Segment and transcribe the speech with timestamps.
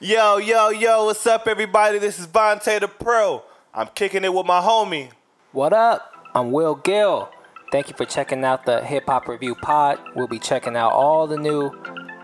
[0.00, 1.98] Yo, yo, yo, what's up, everybody?
[1.98, 3.42] This is Vonte the Pro.
[3.74, 5.10] I'm kicking it with my homie.
[5.50, 6.12] What up?
[6.36, 7.28] I'm Will Gil.
[7.72, 9.98] Thank you for checking out the Hip Hop Review Pod.
[10.14, 11.72] We'll be checking out all the new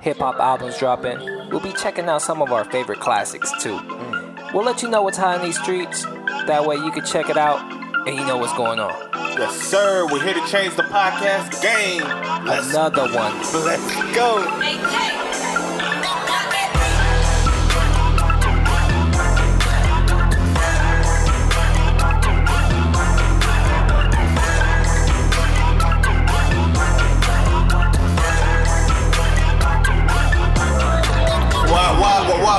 [0.01, 1.19] hip hop albums dropping.
[1.51, 3.77] We'll be checking out some of our favorite classics too.
[3.77, 4.55] Mm.
[4.55, 6.05] We'll let you know what's hot in these streets.
[6.47, 7.61] That way you can check it out
[8.07, 8.93] and you know what's going on.
[9.37, 10.07] Yes, sir.
[10.13, 12.05] We're here to change the podcast game.
[12.47, 13.37] Let's, Another one.
[13.65, 14.37] let's go.
[14.37, 15.24] What,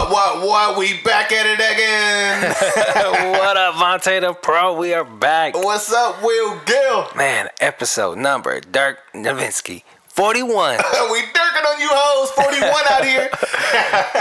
[0.09, 0.77] what, what?
[0.77, 3.31] We back at it again.
[3.39, 4.77] what up, Vonte the Pro?
[4.77, 5.55] We are back.
[5.55, 7.07] What's up, Will Gil?
[7.15, 9.83] Man, episode number Dirk Nowitzki.
[10.07, 10.77] 41.
[11.11, 12.31] we dirking on you hoes.
[12.31, 13.29] 41 out here.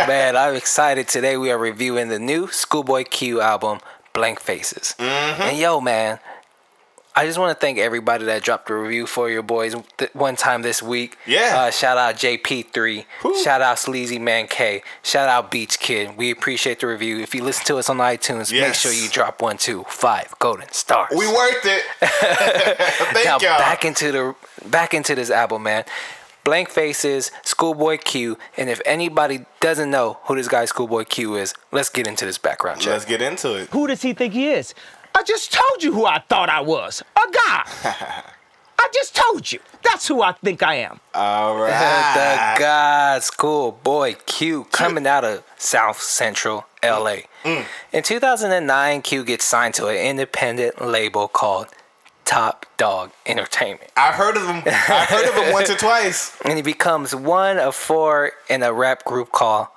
[0.08, 1.06] Man, I'm excited.
[1.06, 3.78] Today we are reviewing the new Schoolboy Q album,
[4.12, 4.94] Blank Faces.
[4.98, 5.42] Mm-hmm.
[5.42, 6.18] And yo, man,
[7.16, 10.34] I just want to thank everybody that dropped a review for your boys th- one
[10.34, 11.16] time this week.
[11.26, 11.52] Yeah.
[11.56, 13.04] Uh, shout out JP3.
[13.20, 13.40] Who?
[13.40, 14.82] Shout out Sleazy Man K.
[15.04, 16.16] Shout out Beach Kid.
[16.16, 17.20] We appreciate the review.
[17.20, 20.68] If you listen to us on iTunes, make sure you drop one, two, five golden
[20.72, 21.10] stars.
[21.16, 21.84] We worth it.
[22.00, 23.58] Thank now y'all.
[23.58, 24.34] back into the
[24.68, 25.84] back into this album, man.
[26.42, 31.54] Blank Faces, Schoolboy Q, and if anybody doesn't know who this guy Schoolboy Q is,
[31.72, 32.92] let's get into this background check.
[32.92, 33.70] Let's get into it.
[33.70, 34.74] Who does he think he is?
[35.16, 37.02] I just told you who I thought I was.
[37.16, 38.24] A guy.
[38.78, 39.60] I just told you.
[39.82, 41.00] That's who I think I am.
[41.14, 41.68] All right.
[42.14, 42.56] the right.
[42.58, 47.18] God Schoolboy Q coming out of South Central LA.
[47.44, 47.64] Mm.
[47.92, 51.68] In 2009, Q gets signed to an independent label called
[52.24, 53.90] Top Dog Entertainment.
[53.96, 54.62] I've heard of them.
[54.66, 56.36] I've heard of them once or twice.
[56.44, 59.68] and he becomes one of four in a rap group called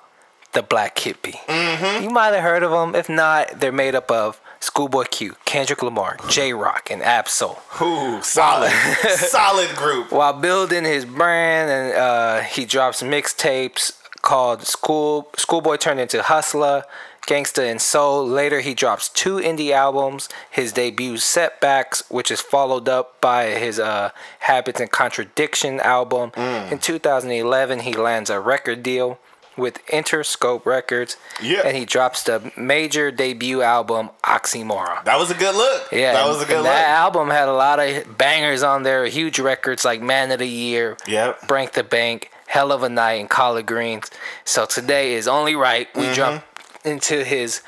[0.52, 1.40] the Black Hippy.
[1.46, 2.04] Mm-hmm.
[2.04, 2.94] You might have heard of them.
[2.94, 7.58] If not, they're made up of Schoolboy Q, Kendrick Lamar, Jay Rock, and Ab-Soul.
[7.80, 8.70] Ooh, solid,
[9.08, 10.10] solid group.
[10.12, 13.92] While building his brand, and uh, he drops mixtapes
[14.22, 16.84] called School Schoolboy turned into Hustler.
[17.28, 18.26] Gangsta and Soul.
[18.26, 20.30] Later, he drops two indie albums.
[20.50, 26.30] His debut, Setbacks, which is followed up by his uh, Habits and Contradiction album.
[26.30, 26.72] Mm.
[26.72, 29.18] In 2011, he lands a record deal
[29.58, 31.16] with Interscope Records.
[31.42, 31.62] Yeah.
[31.66, 35.04] And he drops the major debut album, Oxymoron.
[35.04, 35.88] That was a good look.
[35.92, 36.64] Yeah, that was a good look.
[36.64, 40.48] That album had a lot of bangers on there, huge records like Man of the
[40.48, 41.46] Year, Yep.
[41.48, 44.10] Break the Bank, Hell of a Night, and Collard Greens.
[44.44, 46.14] So today is only right we Mm-hmm.
[46.14, 46.44] jump
[46.84, 47.60] into his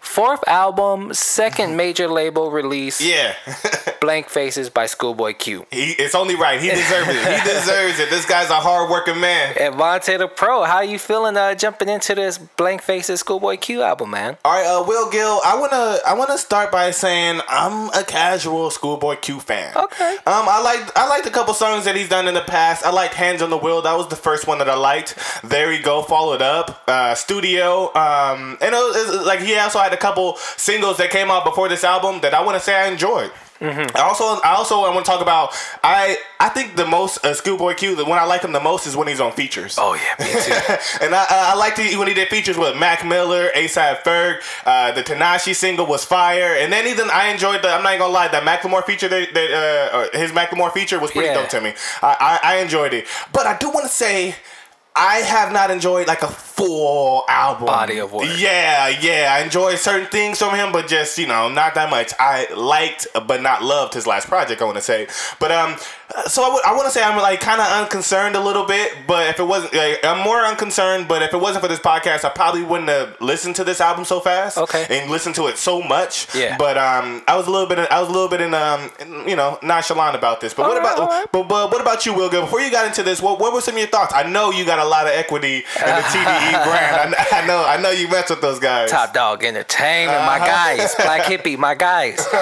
[0.00, 3.34] fourth album, second major label release, yeah,
[4.04, 5.66] Blank Faces by Schoolboy Q.
[5.70, 6.60] he, it's only right.
[6.60, 7.16] He deserves it.
[7.16, 8.10] He deserves it.
[8.10, 9.54] This guy's a hard-working man.
[9.58, 13.80] And Vonte the Pro, how you feeling uh, jumping into this Blank Faces Schoolboy Q
[13.80, 14.36] album, man?
[14.44, 15.40] All right, uh, Will Gil.
[15.42, 19.74] I wanna I wanna start by saying I'm a casual Schoolboy Q fan.
[19.74, 20.16] Okay.
[20.26, 22.84] Um, I liked I liked a couple songs that he's done in the past.
[22.84, 23.80] I liked Hands on the Wheel.
[23.80, 25.16] That was the first one that I liked.
[25.42, 26.02] There we go.
[26.02, 26.82] Followed up.
[26.86, 27.86] Uh, Studio.
[27.94, 31.30] Um, and it was, it was- like he also had a couple singles that came
[31.30, 33.30] out before this album that I want to say I enjoyed.
[33.60, 35.50] I also, I also want to talk about.
[35.82, 37.94] I, I think the most uh, Schoolboy Q.
[37.94, 39.76] The one I like him the most is when he's on features.
[39.78, 40.52] Oh yeah, me too.
[41.04, 44.40] and I, I liked it when he did features with Mac Miller, ASAP Ferg.
[44.66, 47.68] Uh, the Tanashi single was fire, and then even I enjoyed the.
[47.68, 49.50] I'm not even gonna lie, that Macklemore feature that, that
[50.12, 51.34] uh, his Macklemore feature was pretty Yeah.
[51.34, 51.74] dope to me.
[52.02, 54.34] I, I, I enjoyed it, but I do want to say.
[54.96, 58.28] I have not enjoyed like a full album Body of work.
[58.36, 59.36] Yeah, yeah.
[59.36, 62.12] I enjoyed certain things from him, but just you know, not that much.
[62.20, 64.62] I liked, but not loved his last project.
[64.62, 65.08] I want to say,
[65.40, 65.76] but um,
[66.26, 68.92] so I want to say I'm like kind of unconcerned a little bit.
[69.06, 71.08] But if it wasn't, like, I'm more unconcerned.
[71.08, 74.04] But if it wasn't for this podcast, I probably wouldn't have listened to this album
[74.04, 74.56] so fast.
[74.58, 74.86] Okay.
[74.90, 76.32] and listened to it so much.
[76.34, 76.56] Yeah.
[76.56, 78.90] But um, I was a little bit, I was a little bit in um,
[79.26, 80.54] you know, nonchalant about this.
[80.54, 81.32] But what Alright, about, alright.
[81.32, 82.30] but, but what about you, Will?
[82.30, 82.42] Gil?
[82.42, 84.12] Before you got into this, what what were some of your thoughts?
[84.14, 87.14] I know you got a lot of equity in the TDE brand.
[87.18, 88.90] I, I know, I know you mess with those guys.
[88.90, 90.46] Top Dog Entertainment, my Uh-huh.
[90.76, 92.24] guys, Black Hippy, my guys.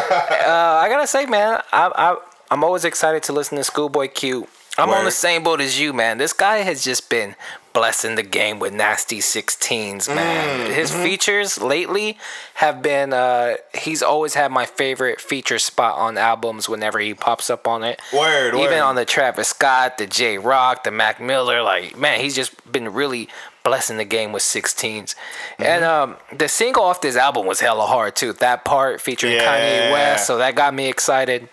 [0.43, 2.17] Uh, I gotta say, man, I, I
[2.53, 4.47] I'm always excited to listen to Schoolboy Q.
[4.77, 6.19] I'm on the same boat as you, man.
[6.19, 7.35] This guy has just been
[7.73, 10.69] blessing the game with nasty 16s, man.
[10.69, 11.03] Mm, His mm-hmm.
[11.03, 12.19] features lately
[12.55, 13.15] have been.
[13.15, 17.83] Uh, he's always had my favorite feature spot on albums whenever he pops up on
[17.85, 18.03] it.
[18.13, 18.81] Word, Even word.
[18.81, 22.93] on the Travis Scott, the Jay Rock, the Mac Miller, like man, he's just been
[22.93, 23.31] really
[23.65, 24.85] blessing the game with 16s.
[24.85, 25.63] Mm-hmm.
[25.63, 28.35] And um, the single off this album was hella hard too.
[28.35, 29.89] That part featuring Yeah.
[29.89, 31.49] Kanye West, so that got me excited.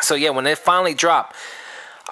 [0.00, 1.34] So yeah, when it finally dropped,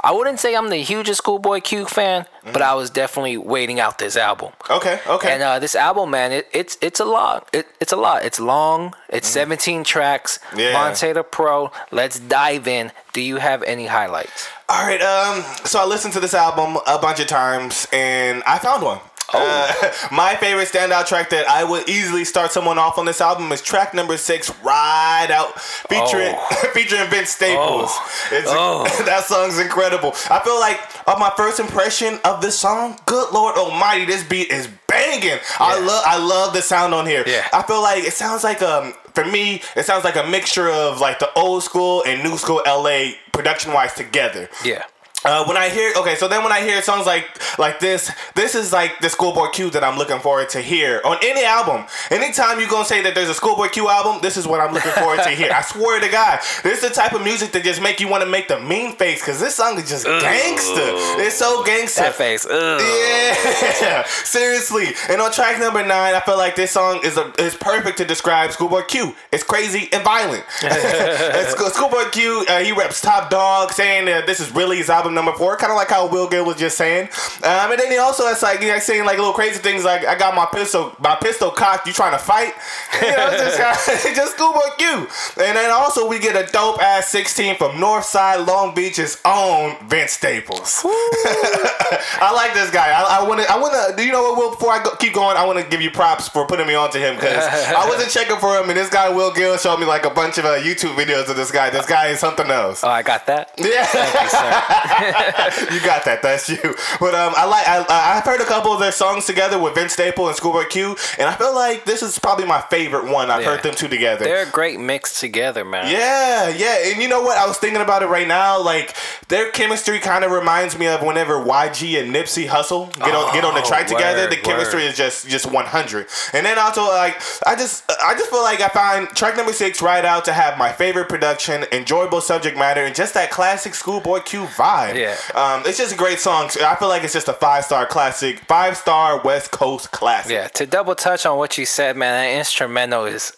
[0.04, 2.52] I wouldn't say I'm the hugest Schoolboy Q fan, Mm-hmm.
[2.52, 4.52] but I was definitely waiting out this album.
[4.70, 5.32] Okay, okay.
[5.32, 7.48] And uh, this album, man, it, it's it's a lot.
[7.52, 8.24] It, it's a lot.
[8.24, 8.94] It's long.
[9.08, 10.38] It's 17 tracks.
[10.50, 10.58] Mm-hmm.
[10.60, 10.74] Yeah.
[10.74, 11.72] Vonte the Pro.
[11.90, 12.92] Let's dive in.
[13.14, 14.48] Do you have any highlights?
[14.68, 15.00] All right.
[15.02, 15.42] Um.
[15.64, 19.00] So I listened to this album a bunch of times, and I found one.
[19.32, 19.72] Uh,
[20.12, 23.60] my favorite standout track that I would easily start someone off on this album is
[23.60, 26.34] track number six, "Ride Out," featuring
[26.74, 27.90] featuring Vince Staples.
[28.30, 28.84] It's, Oh.
[29.04, 30.14] that song's incredible.
[30.30, 34.50] I feel like of my first impression of this song, good Lord Almighty, this beat
[34.50, 35.38] is banging.
[35.58, 37.24] I love I love the sound on here.
[37.26, 37.46] Yeah.
[37.52, 41.00] I feel like it sounds like um for me it sounds like a mixture of
[41.00, 44.48] like the old school and new school LA production wise together.
[44.64, 44.84] Yeah.
[45.26, 47.26] Uh, when I hear okay, so then when I hear songs like
[47.58, 51.18] like this, this is like the Schoolboy Q that I'm looking forward to hear on
[51.22, 51.86] any album.
[52.10, 54.92] Anytime you gonna say that there's a Schoolboy Q album, this is what I'm looking
[54.92, 55.52] forward to hear.
[55.52, 58.22] I swear to God, this is the type of music that just make you want
[58.22, 60.92] to make the mean face because this song is just gangster.
[61.20, 62.02] It's so gangster.
[62.02, 62.46] That face.
[62.46, 62.80] Ugh.
[62.80, 64.94] Yeah, seriously.
[65.08, 68.04] And on track number nine, I feel like this song is a, is perfect to
[68.04, 69.14] describe Schoolboy Q.
[69.32, 70.44] It's crazy and violent.
[71.76, 75.32] Schoolboy Q, uh, he reps Top Dog, saying that this is really his album number
[75.32, 77.08] four, kind of like how Will Gil was just saying.
[77.42, 80.04] Um, and then he also has like you know, saying like little crazy things like
[80.06, 81.86] I got my pistol, my pistol cocked.
[81.88, 82.54] You trying to fight?
[82.96, 83.58] You know, just
[84.06, 85.06] it's just Schoolboy Q.
[85.44, 90.12] And then also we get a dope ass 16 from Northside Long Beach's own Vince
[90.12, 90.82] Staples.
[90.84, 92.88] I like this guy.
[92.90, 93.50] I, I want to.
[93.50, 93.96] I want to.
[93.96, 94.38] Do you know what?
[94.38, 96.74] Will before I go, keep going, I want to give you props for putting me
[96.74, 99.78] on to him because I wasn't checking for him, and this guy Will Gil showed
[99.78, 101.70] me like a bunch of uh, YouTube videos of this guy.
[101.70, 102.82] This guy is something else.
[102.82, 103.52] Oh, I got that.
[103.58, 105.05] Yeah, Yes, sir.
[105.72, 106.20] you got that.
[106.22, 106.58] That's you.
[107.00, 107.66] But um, I like.
[107.68, 110.96] I, I've heard a couple of their songs together with Vince Staple and Schoolboy Q,
[111.18, 113.30] and I feel like this is probably my favorite one.
[113.30, 113.48] I've Yeah.
[113.54, 114.24] heard them two together.
[114.24, 115.90] They're a great mix together, man.
[115.90, 117.38] Yeah, yeah, and you know what?
[117.38, 118.60] I was thinking about it right now.
[118.62, 118.96] Like
[119.28, 123.44] their chemistry kind of reminds me of whenever YG and Nipsey Hussle get on get
[123.44, 124.28] on the Oh, track together.
[124.28, 124.88] The chemistry word.
[124.90, 126.06] is just just one hundred.
[126.32, 129.80] And then also like I just I just feel like I find track number six
[129.82, 134.20] right out to have my favorite production, enjoyable subject matter, and just that classic Schoolboy
[134.20, 134.95] Q vibe.
[135.00, 135.16] Yeah.
[135.34, 136.50] um, it's just a great song.
[136.62, 140.32] I feel like it's just a five star classic, five star West Coast classic.
[140.32, 143.32] Yeah, to double touch on what you said, man, that instrumental is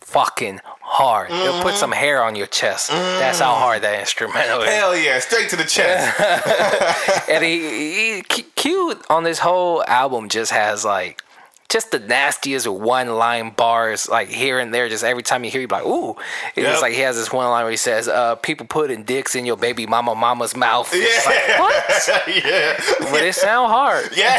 [0.00, 1.30] fucking hard.
[1.30, 1.62] It'll Mm-hmm.
[1.62, 2.90] put some hair on your chest.
[2.90, 4.68] That's how hard that instrumental is.
[4.68, 6.20] Hell yeah, straight to the chest.
[7.28, 8.22] and he, he
[8.54, 11.22] Q on this whole album just has like
[11.70, 15.60] just the nastiest one line bars like here and there just every time you hear
[15.60, 16.10] you be like ooh
[16.54, 16.82] it's Yep.
[16.82, 19.56] like he has this one line where he says uh people putting dicks in your
[19.56, 21.60] baby mama mama's mouth It's like, Yeah.
[21.60, 21.74] what
[22.28, 23.10] yeah.
[23.10, 24.38] but it sound hard Yeah,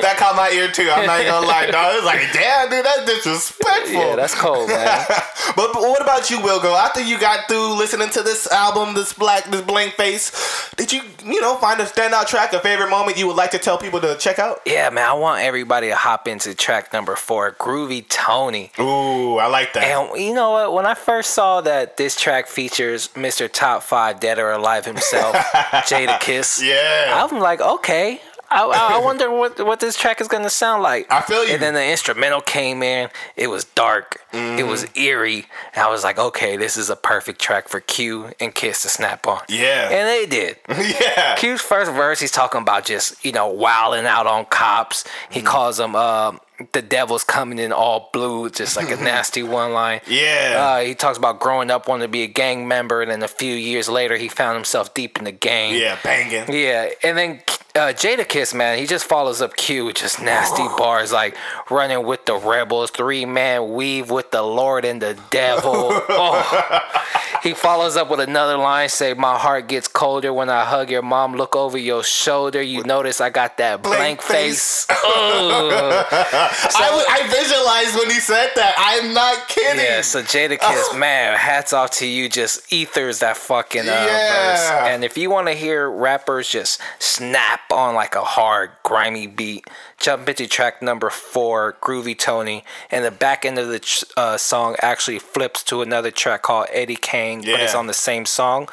[0.00, 0.88] that caught my ear too.
[0.90, 1.94] I'm not even gonna lie, dog.
[1.96, 3.92] It's like, damn, dude, that's disrespectful.
[3.94, 5.04] yeah that's cold man
[5.56, 6.74] but, but what about you, Wilgo?
[6.76, 11.02] After you got through listening to this album, this black, this blank face, did you,
[11.24, 14.00] you know, find a standout track, a favorite moment you would like to tell people
[14.00, 14.60] to check out?
[14.66, 19.46] yeah man I want everybody to hop into track number four Groovy Tony Ooh, I
[19.46, 19.84] like that.
[19.84, 20.72] And you know what?
[20.72, 23.50] When I first saw that this track features Mr.
[23.52, 25.34] Top Five Dead or Alive himself,
[25.88, 27.24] Jadakiss, Yeah.
[27.24, 28.20] I'm like, okay.
[28.54, 31.10] I, I wonder what what this track is gonna sound like.
[31.10, 31.54] I feel you.
[31.54, 33.10] And then the instrumental came in.
[33.36, 34.20] It was dark.
[34.32, 34.98] It was Mm-hmm.
[34.98, 35.46] eerie.
[35.74, 38.88] And I was like, okay, this is a perfect track for Q and Kiss to
[38.88, 39.40] snap on.
[39.48, 39.88] Yeah.
[39.90, 40.56] And they did.
[41.00, 41.36] yeah.
[41.36, 45.04] Q's first verse, he's talking about just you know wilding out on cops.
[45.30, 45.46] He Mm-hmm.
[45.48, 46.40] calls them um,
[46.72, 50.00] the devil's coming in all blue, just like a nasty one line.
[50.06, 50.54] Yeah.
[50.80, 53.28] Uh, he talks about growing up wanting to be a gang member, and then a
[53.28, 55.74] few years later, he found himself deep in the gang.
[55.74, 56.52] yeah, banging.
[56.54, 57.40] Yeah, and then
[57.76, 61.36] uh, Jadakiss, man, he just follows up Q with just nasty bars like
[61.70, 65.72] running with the rebels, three man weave with the Lord and the devil.
[66.08, 67.00] oh.
[67.42, 71.02] He follows up with another line, say, My heart gets colder when I hug your
[71.02, 72.62] mom, look over your shoulder.
[72.62, 74.86] You notice I got that blank, Blank face.
[74.86, 74.96] face.
[75.04, 76.06] Ugh.
[76.10, 78.74] I, I visualized when he said that.
[78.78, 79.84] I'm not kidding.
[79.84, 82.30] Yeah, so Jadakiss, man, hats off to you.
[82.30, 84.52] Just ethers that fucking uh, Yeah.
[84.52, 84.70] verse.
[84.92, 89.66] And if you want to hear rappers just snap on like a hard, grimy beat,
[89.98, 92.64] jump into track number four, Groovy Tony.
[92.90, 96.96] And the back end of the uh, song actually flips to another track called Eddie
[96.96, 98.68] Kane, but it's on the same song.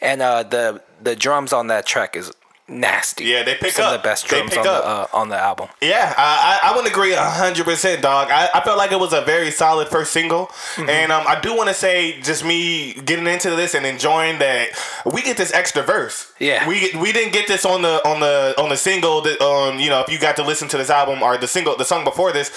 [0.00, 2.32] And uh, the the drums on that track is
[2.68, 3.24] nasty.
[3.24, 3.94] Yeah, they pick Some up.
[3.94, 5.68] of the best drums on the uh, on the album.
[5.80, 8.28] Yeah, I, I I would agree hundred percent, dog.
[8.30, 10.46] I, I felt like it was a very solid first single,
[10.78, 10.88] Mm-hmm.
[10.90, 14.68] and um, I do want to say, just me getting into this and enjoying that
[15.04, 16.32] we get this extra verse.
[16.38, 16.68] Yeah.
[16.68, 19.88] we we didn't get this on the on the on the single that um you
[19.90, 22.32] know if you got to listen to this album or the single the song before
[22.32, 22.50] this,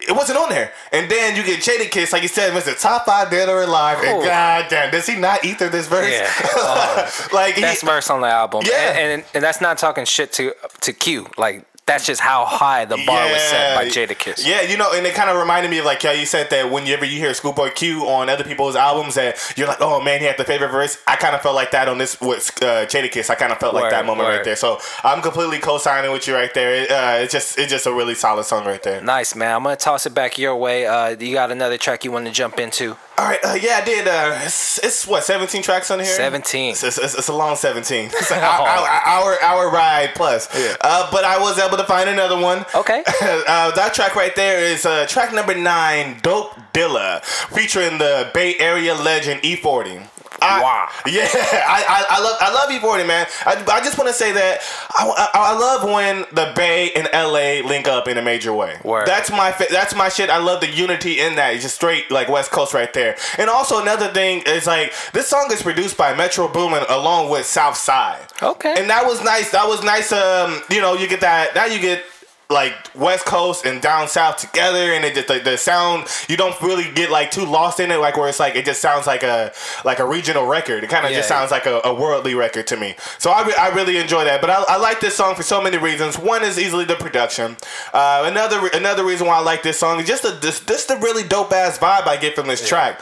[0.00, 0.72] it wasn't on there.
[0.92, 3.98] And then you get Jadakiss, like you said, was the Top Five Dead or Alive,
[4.02, 4.24] and Oh.
[4.24, 6.10] god damn, does he not ether this verse?
[6.10, 6.28] Yeah.
[6.56, 7.28] Oh.
[7.32, 8.62] like he, Best verse on the album.
[8.66, 8.92] Yeah.
[8.98, 11.28] and, and and that's not talking shit to to Q.
[11.36, 14.46] Like that's just how high the bar was set by Jadakiss.
[14.46, 16.70] Yeah, you know, and it kind of reminded me of like how you said that
[16.70, 20.26] whenever you hear Schoolboy Q on other people's albums, that you're like, oh man, he
[20.26, 20.98] had the favorite verse.
[21.06, 23.30] I kind of felt like that on this with uh, Jadakiss.
[23.30, 24.54] I kind of felt like that moment right there.
[24.56, 26.74] So I'm completely co-signing with you right there.
[26.74, 29.00] It, uh, it's just it's just a really solid song right there.
[29.00, 29.56] Nice man.
[29.56, 30.86] I'm gonna toss it back your way.
[30.86, 32.96] Uh, you got another track you want to jump into?
[33.18, 34.06] All right, uh, yeah, I did.
[34.06, 36.06] Uh, it's, it's what 17 tracks on here.
[36.06, 36.70] 17.
[36.70, 38.10] It's, it's, it's a long 17.
[38.18, 40.48] It's an hour, hour, hour ride plus.
[40.56, 40.76] Yeah.
[40.80, 42.64] Uh, but I was able to find another one.
[42.76, 43.02] Okay.
[43.20, 47.20] uh, that track right there is uh, track number nine, Dope Dealer,
[47.50, 50.06] featuring the Bay Area legend E40.
[50.42, 50.88] I, Wow.
[51.06, 53.26] Yeah, I, I, I love I love E40, man.
[53.46, 54.60] I, I just want to say that
[54.96, 58.78] I, I, I love when the Bay and LA link up in a major way.
[58.84, 59.06] Word.
[59.06, 60.30] That's my that's my shit.
[60.30, 61.54] I love the unity in that.
[61.54, 63.16] It's just straight like West Coast right there.
[63.38, 67.46] And also another thing is like this song is produced by Metro Boomin along with
[67.46, 68.26] Southside.
[68.42, 68.74] Okay.
[68.78, 69.50] And that was nice.
[69.50, 70.12] That was nice.
[70.12, 71.54] Um, you know, you get that.
[71.54, 72.04] Now you get
[72.50, 76.06] like West Coast and down south together, and it just the, the sound.
[76.28, 78.80] You don't really get like too lost in it, like where it's like it just
[78.80, 79.52] sounds like a
[79.84, 80.82] like a regional record.
[80.82, 81.36] It kind of just Yeah.
[81.40, 82.94] sounds like a, a worldly record to me.
[83.18, 84.40] So I, re- I really enjoy that.
[84.40, 86.18] But I, I like this song for so many reasons.
[86.18, 87.58] One is easily the production.
[87.92, 90.96] Uh, another another reason why I like this song is just the this, this the
[90.96, 93.00] really dope ass vibe I get from this track.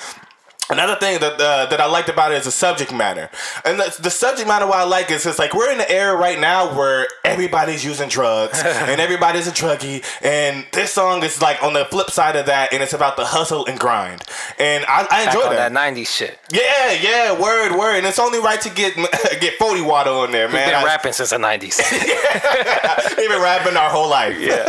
[0.68, 3.30] Another thing that uh, that I liked about it is the subject matter,
[3.64, 6.16] and the, the subject matter what I like is it's like we're in an era
[6.16, 11.62] right now where everybody's using drugs and everybody's a druggie, and this song is like
[11.62, 14.22] on the flip side of that, and it's about the hustle and grind,
[14.58, 15.72] and I, I enjoy that.
[15.72, 16.38] that 90s shit.
[16.50, 18.96] Yeah, yeah, word, word, and it's only right to get
[19.40, 20.56] get forty water on there, man.
[20.56, 21.78] We've been I- rapping since the 90s.
[23.16, 24.36] We've been rapping our whole life.
[24.38, 24.64] Yeah.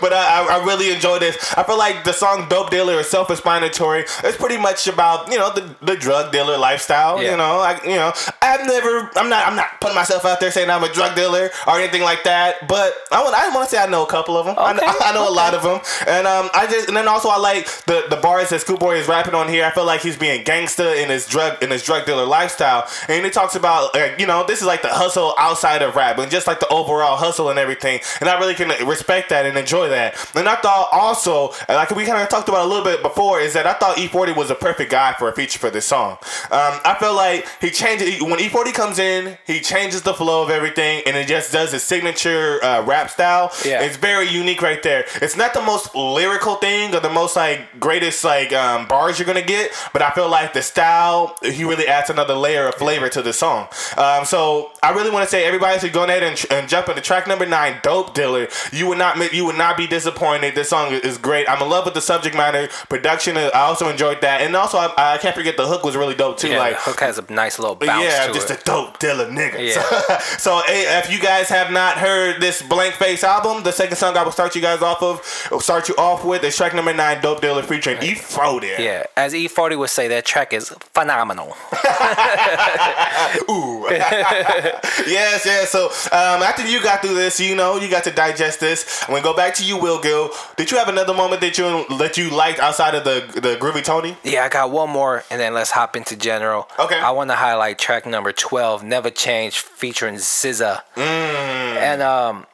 [0.00, 1.36] but I, I, really enjoy this.
[1.56, 4.04] I feel like the song Dope Dealer is self explanatory.
[4.22, 7.22] It's pretty much about, you know, the, the drug dealer lifestyle.
[7.22, 7.32] Yeah.
[7.32, 10.50] You know, I you know, I've never I'm not I'm not putting myself out there
[10.50, 12.66] saying I'm a drug dealer or anything like that.
[12.68, 14.56] But I want I want to say I know a couple of them.
[14.58, 15.80] I, Okay, know, I know a lot of them.
[16.06, 19.08] And um I just and then also I like the, the bars that Schoolboy is
[19.08, 19.64] rapping on here.
[19.64, 22.88] I feel like he's being gangster in his drug in his drug dealer lifestyle.
[23.08, 26.18] And he talks about like, you know, this is like the hustle outside of rap
[26.18, 28.00] and just like the overall hustle and everything.
[28.20, 30.16] And I really can respect that and enjoy that.
[30.34, 33.52] And I thought also, like we kind of talked about a little bit before, is
[33.54, 36.12] that I thought E40 was a perfect guy for a feature for this song.
[36.50, 40.50] Um, I feel like he changes when E40 comes in, he changes the flow of
[40.50, 43.52] everything, and it just does his signature uh, rap style.
[43.64, 43.82] Yeah.
[43.82, 45.04] It's very unique right there.
[45.22, 49.26] It's not the most lyrical thing or the most like greatest like um, bars you're
[49.26, 53.08] gonna get, but I feel like the style he really adds another layer of flavor
[53.08, 53.68] to the song.
[53.96, 57.00] Um, so I really want to say everybody should go ahead and, and jump into
[57.00, 60.54] track number nine, "Dope Dealer." You would not you would not be disappointed.
[60.54, 61.48] This song is great.
[61.48, 63.36] I'm in love with the subject matter, production.
[63.36, 66.38] I also enjoyed that, and also I, I can't forget the hook was really dope
[66.38, 66.48] too.
[66.48, 68.60] yeah, like hook has a nice little bounce yeah, just it.
[68.60, 69.74] a dope dealer nigga.
[69.74, 70.20] Yeah.
[70.38, 74.16] So, hey, if you guys have not heard this Blank Face album, the second song
[74.16, 76.92] I will start you guys off of, will start you off with is track number
[76.92, 78.78] nine, Dope Dealer featuring E Froden.
[78.78, 81.56] yeah, as E40 would say, that track is phenomenal.
[83.50, 83.86] Ooh.
[83.90, 85.70] yes, yes.
[85.70, 89.02] So um, after you got through this, you know, you got to digest this.
[89.02, 90.30] I'm gonna go back to you, Will Gil.
[90.56, 93.82] Did you have another moment that you that you liked outside of the the Groovy
[93.82, 94.16] Tony?
[94.24, 96.68] Yeah, I got one more, and then let's hop into general.
[96.78, 96.98] Okay.
[96.98, 100.82] I want to highlight track number twelve, "Never Change," featuring SZA.
[100.96, 101.76] Mm.
[101.76, 102.46] And um,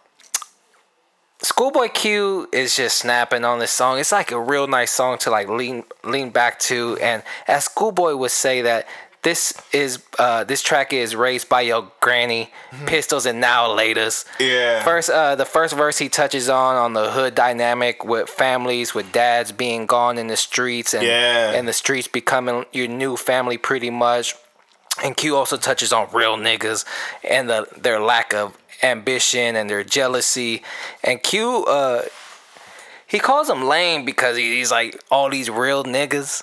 [1.43, 3.99] Schoolboy Q is just snapping on this song.
[3.99, 6.99] It's like a real nice song to like lean lean back to.
[7.01, 8.87] And as Schoolboy would say that
[9.23, 12.51] this is uh, this track is raised by your granny,
[12.87, 14.25] pistols and now laters.
[14.25, 14.43] Mm-hmm.
[14.45, 14.83] Yeah.
[14.83, 19.13] First, uh, the first verse he touches on on the hood dynamic with families, with
[19.13, 21.53] dads being gone in the streets, and Yeah.
[21.53, 24.35] and the streets becoming your new family pretty much.
[25.05, 26.85] And Q also touches on real niggas
[27.29, 30.63] and the their lack of ambition and their jealousy.
[31.05, 32.03] And Q, uh,
[33.11, 36.43] he calls them lame because he's like all these real niggas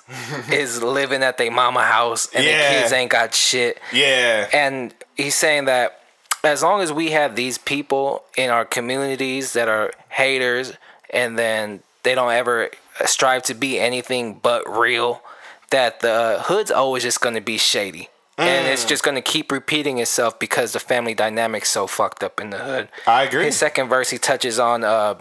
[0.52, 2.58] is living at their mama house and Yeah.
[2.74, 3.78] the kids ain't got shit.
[3.92, 4.48] Yeah.
[4.52, 6.00] And he's saying that
[6.44, 10.72] as long as we have these people in our communities that are haters
[11.10, 12.70] and then they don't ever
[13.06, 15.22] strive to be anything but real,
[15.70, 18.08] that the hood's always just going to be shady.
[18.38, 22.50] and it's just gonna keep repeating itself because the family dynamic's so fucked up in
[22.50, 22.88] the hood.
[23.04, 23.44] I agree.
[23.46, 25.16] His second verse, he touches on uh,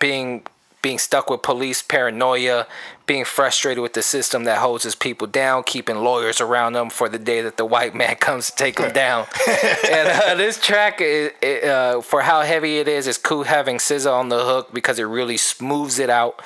[0.00, 0.46] being
[0.82, 2.66] being stuck with police paranoia,
[3.06, 7.08] being frustrated with the system that holds his people down, keeping lawyers around them for
[7.08, 9.26] the day that the white man comes to take them down.
[9.88, 13.78] and uh, this track, is, it, uh, for how heavy it is, is cool having
[13.78, 16.42] SZA on the hook because it really smooths it out.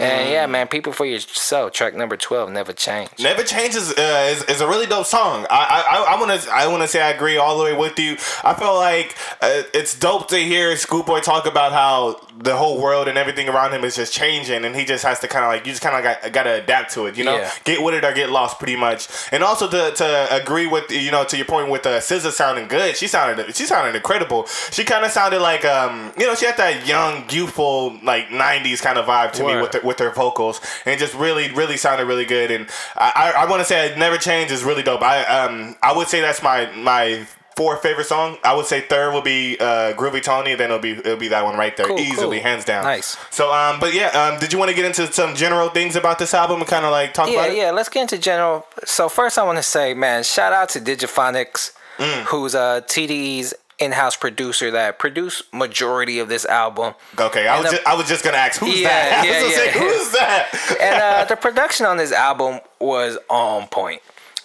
[0.00, 1.72] And yeah, man, people for yourself.
[1.72, 3.10] Track number twelve, never change.
[3.18, 5.46] Never changes uh, is, is a really dope song.
[5.50, 7.98] I I, I want to I want to say I agree all the way with
[7.98, 8.16] you.
[8.42, 13.06] I feel like uh, it's dope to hear Schoolboy talk about how the whole world
[13.06, 15.66] and everything around him is just changing, and he just has to kind of like
[15.66, 17.16] you just kind of got got to adapt to it.
[17.18, 17.50] You know, Yeah.
[17.64, 19.08] get with it or get lost, pretty much.
[19.30, 22.66] And also to, to agree with you know to your point with uh, SZA sounding
[22.68, 22.96] good.
[22.96, 24.46] She sounded she sounded incredible.
[24.72, 28.80] She kind of sounded like um you know she had that young youthful like '90s
[28.80, 32.06] kind of vibe to me with the, with her vocals and just really really sounded
[32.06, 35.02] really good and I I, I want to say it Never Change is really dope.
[35.02, 37.26] I um I would say that's my my
[37.56, 38.38] fourth favorite song.
[38.44, 41.44] I would say third will be uh, Groovy Tony, then it'll be it'll be that
[41.44, 42.42] one right there, Cool, easily, cool.
[42.44, 42.84] hands down.
[42.84, 43.16] Nice.
[43.30, 46.18] So um, but yeah, um, did you want to get into some general things about
[46.18, 47.56] this album and kind of like talk Yeah, about it?
[47.56, 47.70] yeah.
[47.70, 48.66] Let's get into general.
[48.84, 52.22] So first, I want to say, man, shout out to Digiphonics, Mm.
[52.24, 56.94] who's uh, TDE's in-house producer that produced majority of this album.
[57.18, 59.20] Okay, I And was the- just, I was just gonna ask who's Yeah, that?
[59.24, 59.54] I yeah, yeah.
[59.54, 60.76] say who's that?
[60.80, 64.00] and uh, the production on this album was on point.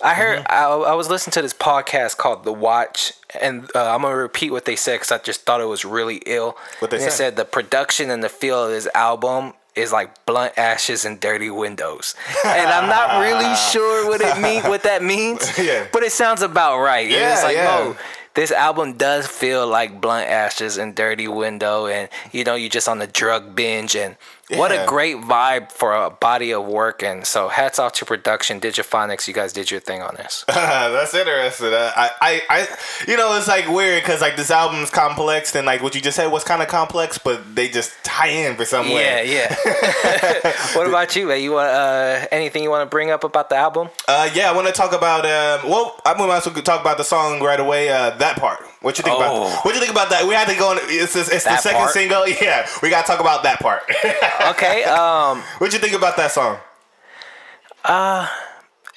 [0.06, 0.52] I heard Mm-hmm.
[0.86, 4.52] I, I was listening to this podcast called The Watch, and uh, I'm gonna repeat
[4.52, 6.58] what they said because I just thought it was really ill.
[6.80, 7.12] What they said?
[7.12, 11.50] said the production and the feel of this album is like blunt ashes and dirty
[11.50, 12.14] windows,
[12.46, 15.58] and I'm not really sure what it mean what that means.
[15.66, 15.88] Yeah.
[15.92, 17.10] but it sounds about right.
[17.10, 17.68] Yeah, it's like yeah.
[17.70, 17.98] oh.
[18.36, 22.90] This album does feel like blunt ashes and dirty window, and you know you're just
[22.90, 24.18] on the drug binge, and
[24.50, 27.02] what a great vibe for a body of work.
[27.02, 29.28] And so, hats off to production, Digiphonics.
[29.28, 30.46] You guys did your thing on this.
[30.48, 31.74] That's interesting.
[31.74, 32.68] Uh, I, I, I,
[33.08, 36.18] you know, it's like weird because like this album's complex and like what you just
[36.18, 39.34] said was kind of complex, but they just tie in for some yeah, way.
[39.34, 39.56] yeah.
[40.76, 41.42] what about you, man?
[41.42, 43.90] You want uh, anything you want to bring up about the album?
[44.08, 45.26] Uh, yeah, I want to talk about.
[45.26, 47.90] Um, well, I might as well talk about the song right away.
[47.90, 48.60] Uh, that part.
[48.86, 49.48] What you think Oh.
[49.48, 49.66] about?
[49.66, 50.28] What you think about that?
[50.28, 50.70] We had to go.
[50.70, 51.92] On, it's it's, it's the second part?
[51.92, 52.28] single.
[52.40, 53.82] Yeah, we gotta talk about that part.
[54.52, 54.84] Okay.
[54.84, 56.60] Um, what do you think about that song?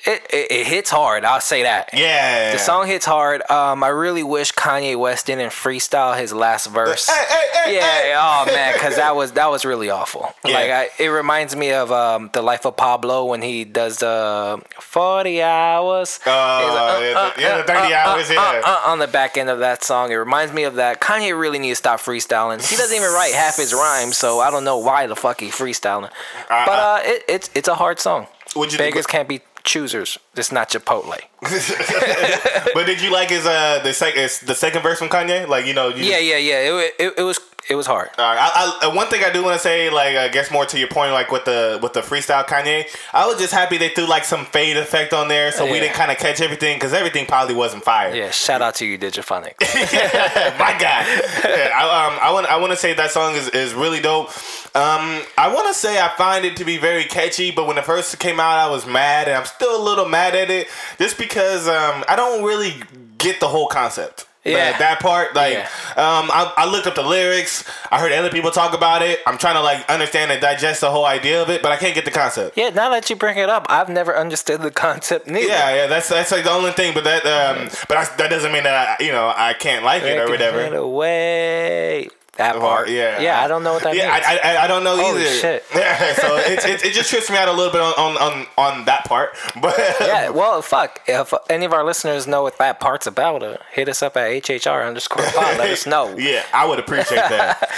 [0.06, 1.24] It, it it hits hard.
[1.24, 1.90] I'll say that.
[1.92, 3.42] Yeah, The song hits hard.
[3.50, 7.08] Um, I really wish Kanye West didn't freestyle his last verse.
[7.08, 10.32] Hey, hey, hey, yeah, oh man, because that was that was really awful.
[10.44, 10.52] Yeah.
[10.54, 14.62] Like I, it reminds me of um, the life of Pablo when he does the
[14.80, 16.20] forty hours.
[16.24, 18.62] Uh, He's like, yeah, the- yeah, the 30 hours, yeah.
[18.64, 20.10] uh, on the back end of that song.
[20.12, 21.00] It reminds me of that.
[21.00, 22.66] Kanye really needs to stop freestyling.
[22.68, 25.48] He doesn't even write half his rhymes, so I don't know why the fuck he
[25.48, 26.10] freestyling.
[26.48, 28.26] But uh, it, it's it's a hard song.
[28.54, 30.18] What'd you think- Beggars can't be choosers.
[30.38, 31.20] It's not Chipotle.
[32.74, 35.46] but did you like his uh the second the second verse from Kanye?
[35.46, 36.58] Like you know, you Yeah, yeah, yeah.
[36.58, 38.08] It, it, it was it was hard.
[38.16, 38.38] All right.
[38.40, 40.88] I, I, one thing I do want to say, like, I guess more to your
[40.88, 44.24] point, like with the with the freestyle Kanye, I was just happy they threw like
[44.24, 47.54] some fade effect on there, so we didn't kind of catch everything because everything probably
[47.54, 48.14] wasn't fire.
[48.14, 49.60] Yeah, shout out to you, Digiphonic.
[50.58, 51.06] My God.
[51.44, 54.28] Yeah, I, um, I want I want to say that song is, is really dope.
[54.74, 57.84] Um, I want to say I find it to be very catchy, but when it
[57.84, 61.18] first came out, I was mad, and I'm still a little mad at it, just
[61.18, 62.74] because um, I don't really
[63.18, 64.26] get the whole concept.
[64.44, 64.70] Yeah.
[64.70, 65.64] That, that part, like, Yeah.
[65.96, 67.64] um, I, I looked up the lyrics.
[67.90, 69.20] I heard other people talk about it.
[69.26, 71.94] I'm trying to like understand and digest the whole idea of it, but I can't
[71.94, 72.56] get the concept.
[72.56, 75.48] yeah, now that you bring it up, I've never understood the concept neither.
[75.48, 78.50] Yeah, yeah, that's that's like the only thing, but that um, but I, that doesn't
[78.52, 80.74] mean that I, you know I can't like it or whatever.
[80.74, 82.08] Away.
[82.38, 82.88] That part.
[82.88, 84.24] yeah, Yeah, I don't know what that yeah, means.
[84.26, 85.30] I, I, I don't know Holy either.
[85.30, 85.64] shit.
[85.74, 88.46] Yeah, so it, it, it just trips me out a little bit on on, on,
[88.56, 89.36] on that part.
[89.60, 91.00] But yeah, well, fuck.
[91.06, 94.30] If any of our listeners know what that part's about, uh, hit us up at
[94.30, 95.58] HHR underscore pod.
[95.58, 96.16] Let us know.
[96.16, 97.68] yeah, I would appreciate that.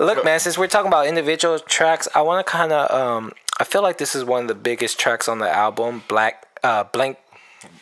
[0.00, 3.64] Look, man, since we're talking about individual tracks, I want to kind of, um, I
[3.64, 7.18] feel like this is one of the biggest tracks on the album, Black, uh, Blank,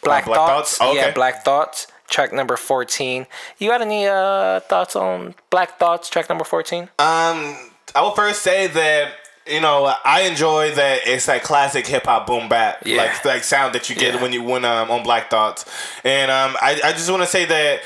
[0.03, 0.77] Black, Black Thoughts.
[0.77, 0.79] Thoughts?
[0.81, 1.13] Oh, Yeah.
[1.13, 3.27] Black Thoughts, track number 14.
[3.59, 6.85] You got any uh, thoughts on Black Thoughts, track number 14?
[6.85, 6.89] Um,
[7.95, 9.13] I will first say that
[9.47, 12.97] you know I enjoy that it's that classic hip hop boom bap Yeah.
[13.03, 14.23] like like sound that you get Yeah.
[14.23, 15.65] when you when um on Black Thoughts,
[16.05, 17.81] and um I I just want to say that.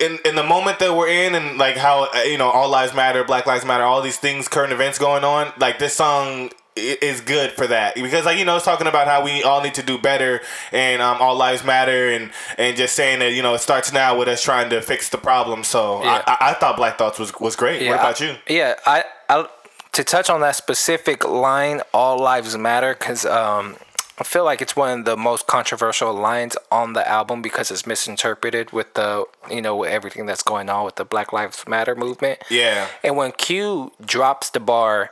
[0.00, 2.94] In, in the moment that we're in and like how uh, you know all lives
[2.94, 7.20] matter black lives matter all these things current events going on like this song is
[7.20, 9.82] good for that because like you know it's talking about how we all need to
[9.82, 10.40] do better
[10.72, 14.16] and um, all lives matter and and just saying that you know it starts now
[14.18, 16.22] with us trying to fix the problem so Yeah.
[16.26, 19.04] I, I, I thought black thoughts was was great what about I- you Yeah, I,
[19.28, 19.46] I
[19.92, 23.76] to touch on that specific line, "All lives matter," because um,
[24.18, 27.86] I feel like it's one of the most controversial lines on the album because it's
[27.86, 31.94] misinterpreted with the you know with everything that's going on with the Black Lives Matter
[31.94, 32.40] movement.
[32.48, 32.88] Yeah.
[33.04, 35.10] And when Q drops the bar,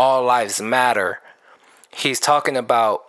[0.00, 1.20] "All lives matter,"
[1.90, 3.04] he's talking about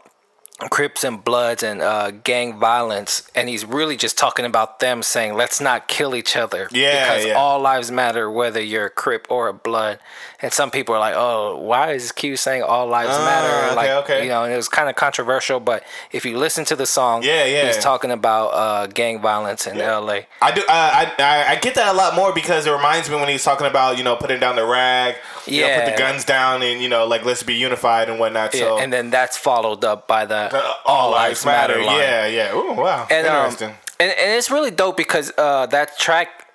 [0.69, 5.33] Crips and Bloods and uh, gang violence, and he's really just talking about them saying,
[5.35, 7.33] "Let's not kill each other." Yeah, because yeah.
[7.33, 9.99] all lives matter, whether you're a Crip or a Blood.
[10.43, 13.75] And some people are like, "Oh, why is Q saying all lives Ah, matter?" okay,
[13.75, 14.23] like, okay.
[14.23, 15.59] you know, and it was kind of controversial.
[15.59, 17.67] But if you listen to the song, Yeah, yeah.
[17.67, 20.27] he's talking about uh, gang violence in L.A.
[20.41, 20.61] I do.
[20.61, 23.43] Uh, I, I I get that a lot more because it reminds me when he's
[23.43, 26.81] talking about you know putting down the rag, you know, put the guns down, and
[26.81, 28.53] you know like let's be unified and whatnot.
[28.53, 31.81] So Yeah, and then that's followed up by the Uh, all lives matter.
[31.83, 31.99] line.
[31.99, 32.55] Yeah, yeah.
[32.55, 33.07] Ooh, wow.
[33.09, 33.55] and um,
[33.99, 36.47] and, and it's really dope because uh, that track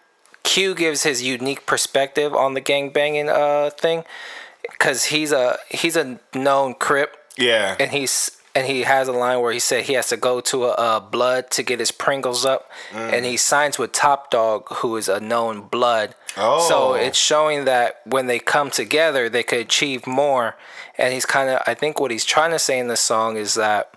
[0.43, 4.05] Q gives his unique perspective on the gang banging uh, thing
[4.71, 7.77] because he's a he's a known crip yeah.
[7.79, 10.65] and he's and he has a line where he said he has to go to
[10.65, 13.13] a, uh blood to get his Pringles up, Mm.
[13.13, 16.15] and he signs with Top Dog, who is a known blood.
[16.37, 16.69] Oh.
[16.69, 20.57] So it's showing that when they come together, they could achieve more.
[20.99, 23.55] And he's kind of, I think, what he's trying to say in the song is
[23.55, 23.91] that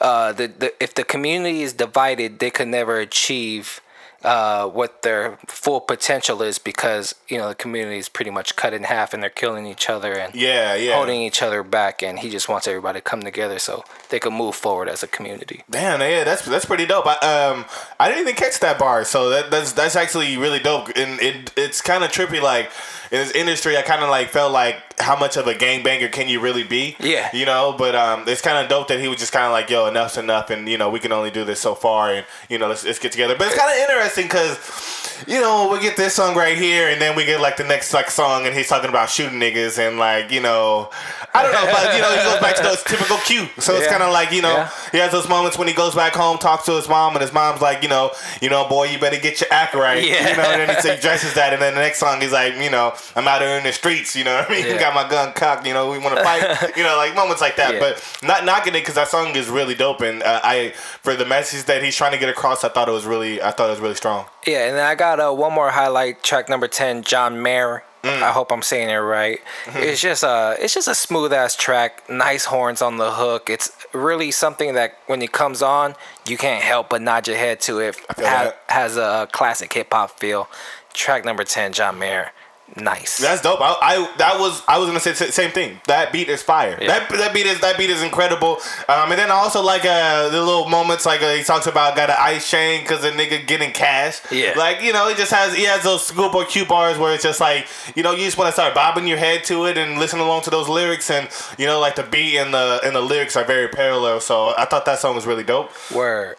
[0.00, 3.80] uh, the, the if the community is divided, they could never achieve
[4.24, 8.72] uh, what their full potential is because you know the community is pretty much cut
[8.72, 10.94] in half and they're killing each other and yeah, yeah.
[10.94, 12.02] holding each other back.
[12.02, 15.06] And he just wants everybody to come together so they can move forward as a
[15.06, 15.62] community.
[15.70, 17.06] Damn, yeah, that's that's pretty dope.
[17.06, 17.64] I um
[17.98, 21.52] I didn't even catch that bar, so that that's that's actually really dope, and it
[21.56, 22.40] it's kind of trippy.
[22.40, 22.70] Like
[23.12, 26.28] in this industry, I kind of like felt like how much of a gangbanger can
[26.28, 26.96] you really be?
[26.98, 27.28] Yeah.
[27.34, 27.74] you know.
[27.76, 30.16] But um, it's kind of dope that he was just kind of like, yo, enough's
[30.16, 32.84] enough, and you know we can only do this so far, and you know let's
[32.84, 33.36] let's get together.
[33.36, 37.00] But it's kind of interesting because you know we get this song right here, and
[37.00, 39.98] then we get like the next like song, and he's talking about shooting niggas, and
[39.98, 40.88] like you know
[41.34, 43.84] I don't know, but you know he goes back to those typical Q, so it's
[43.84, 43.90] Yeah.
[43.90, 44.56] kind of like you know.
[44.56, 44.70] Yeah.
[44.92, 47.32] He has those moments when he goes back home, talks to his mom, and his
[47.32, 50.02] mom's like, you know, you know, boy, you better get your act right.
[50.06, 50.30] Yeah.
[50.30, 52.70] You know, and then he suggests that, and then the next song he's like, you
[52.70, 54.16] know, I'm out here in the streets.
[54.16, 54.66] You know what I mean?
[54.72, 54.78] Yeah.
[54.78, 55.66] Got my gun cocked.
[55.66, 56.72] You know, we want to fight.
[56.76, 57.74] you know, like moments like that.
[57.74, 57.80] Yeah.
[57.80, 60.70] But not knocking it because that song is really dope, and uh, I
[61.02, 63.50] for the message that he's trying to get across, I thought it was really, I
[63.50, 64.26] thought it was really strong.
[64.46, 67.82] Yeah, and then I got uh, one more highlight track number ten, John Mayer.
[68.04, 69.38] I hope I'm saying it right.
[69.76, 73.48] It's just a it's just a smooth ass track, nice horns on the hook.
[73.48, 75.94] It's really something that when it comes on,
[76.26, 77.96] you can't help but nod your head to it.
[78.18, 80.48] Ha- has a classic hip hop feel.
[80.94, 82.32] Track number ten, John Mayer,
[82.76, 83.18] nice.
[83.18, 83.60] That's dope.
[83.60, 85.80] I, I that was I was gonna say the same thing.
[85.86, 86.78] That beat is fire.
[86.80, 86.88] Yeah.
[86.88, 88.58] That that beat is that beat is incredible.
[88.88, 91.96] Um, and then I also like uh the little moments like uh, he talks about
[91.96, 94.20] got an ice chain because a nigga getting cash.
[94.30, 94.54] Yeah.
[94.56, 97.40] Like you know he just has he has those schoolboy Q bars where it's just
[97.40, 100.20] like you know you just want to start bobbing your head to it and listen
[100.20, 103.36] along to those lyrics and you know like the beat and the and the lyrics
[103.36, 104.20] are very parallel.
[104.20, 105.70] So I thought that song was really dope.
[105.92, 106.36] Word.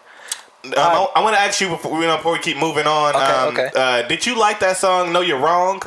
[0.64, 3.14] Um, I, I want to ask you before, you know, before we keep moving on.
[3.14, 3.70] Okay, um, okay.
[3.76, 5.12] Uh, did you like that song?
[5.12, 5.82] No, you're wrong.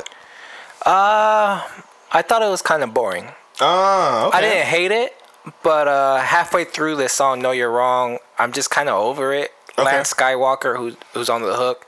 [0.84, 1.62] Uh,
[2.12, 3.26] I thought it was kind of boring.
[3.60, 4.38] Oh, okay.
[4.38, 5.16] I didn't hate it,
[5.62, 9.52] but uh, halfway through this song, "No You're Wrong," I'm just kind of over it.
[9.78, 9.84] Okay.
[9.84, 11.86] Lance Skiiiwalker, who who's on the hook,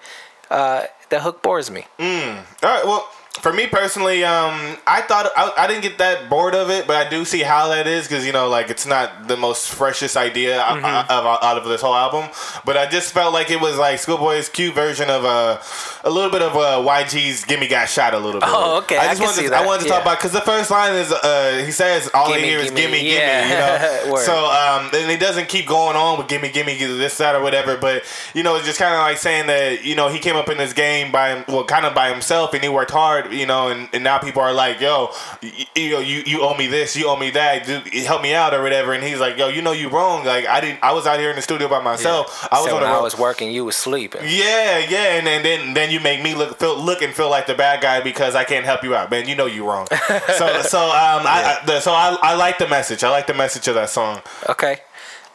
[0.51, 1.87] uh, the hook bores me.
[1.99, 2.39] Mm.
[2.63, 2.85] All right.
[2.85, 6.87] Well, for me personally, um, I thought I, I didn't get that bored of it,
[6.87, 9.71] but I do see how that is because you know, like it's not the most
[9.71, 11.11] freshest idea out- Mm-hmm.
[11.11, 12.29] of, out of this whole album.
[12.65, 15.59] But I just felt like it was like Schoolboy's cute version of uh,
[16.05, 18.49] a little bit of uh, YG's "Gimme Got Shot" a little bit.
[18.53, 20.03] Oh, okay, I I just can wanted to, I wanted to talk yeah.
[20.03, 22.99] about because the first line is uh, he says all Gimme, he hears is gimme,
[22.99, 23.43] "Gimme, yeah.
[23.43, 24.17] gimme," you know.
[24.31, 27.77] So um, and he doesn't keep going on with "Gimme, gimme," this, that, or whatever.
[27.77, 28.03] But
[28.35, 30.59] you know, it's just kind of like saying that you know he came up in
[30.59, 33.89] this game by well, kind of by himself, and he worked hard, you know, and,
[33.93, 35.11] and now people are like, "Yo,
[35.43, 38.35] you, you know, you you owe me this, you owe me that, dude, help me
[38.35, 40.25] out or whatever." And he's like, "Yo, you know you wrong.
[40.25, 42.49] Like I didn't, I was out here in the studio by myself.
[42.51, 44.23] I was So on when the I was working, you was sleeping.
[44.25, 47.47] yeah, yeah, and, and then then you make me look feel look and feel like
[47.47, 49.29] the bad guy because I can't help you out, man.
[49.29, 49.87] You know you wrong.
[50.37, 53.05] so so um I, I the, so I I like the message.
[53.05, 54.23] I like the message of that song.
[54.49, 54.79] Okay.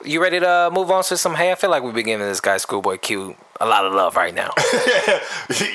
[0.04, 1.34] You ready to move on to some?
[1.36, 4.16] Hey, I feel like we've been giving this guy Schoolboy Q a lot of love
[4.16, 4.52] right now.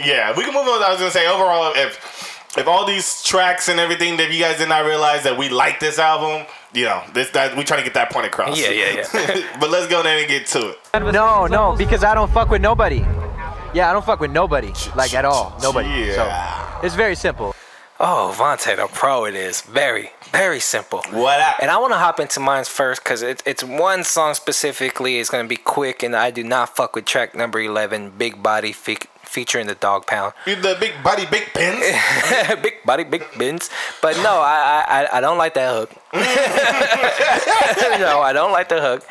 [0.04, 0.82] yeah, we can move on.
[0.82, 4.58] I was gonna say overall, if if all these tracks and everything that you guys
[4.58, 7.84] did not realize that we like this album, you know, this that we trying to
[7.84, 8.58] get that point across.
[8.58, 9.56] Yeah, yeah, yeah.
[9.60, 10.78] but let's go there and get to it.
[11.12, 13.04] No, no, because I don't fuck with nobody.
[13.72, 15.88] Yeah, I don't fuck with nobody, like at all, nobody.
[15.88, 16.80] Yeah.
[16.80, 17.54] So it's very simple.
[18.00, 19.60] oh, Vonte, the pro it is.
[19.62, 21.02] Very, very simple.
[21.10, 21.56] What up?
[21.60, 25.18] And I want to hop into mine first because it, it's one song specifically.
[25.18, 28.42] It's going to be quick, and I do not fuck with track number 11, Big
[28.42, 28.96] Body fe-
[29.30, 30.32] featuring the Dogg Pound.
[30.44, 31.84] The big body, big pins.
[32.62, 33.70] big body, big bins.
[34.02, 35.90] But no, I, I, I don't like that hook.
[36.12, 36.20] no,
[38.20, 39.06] I don't like the hook.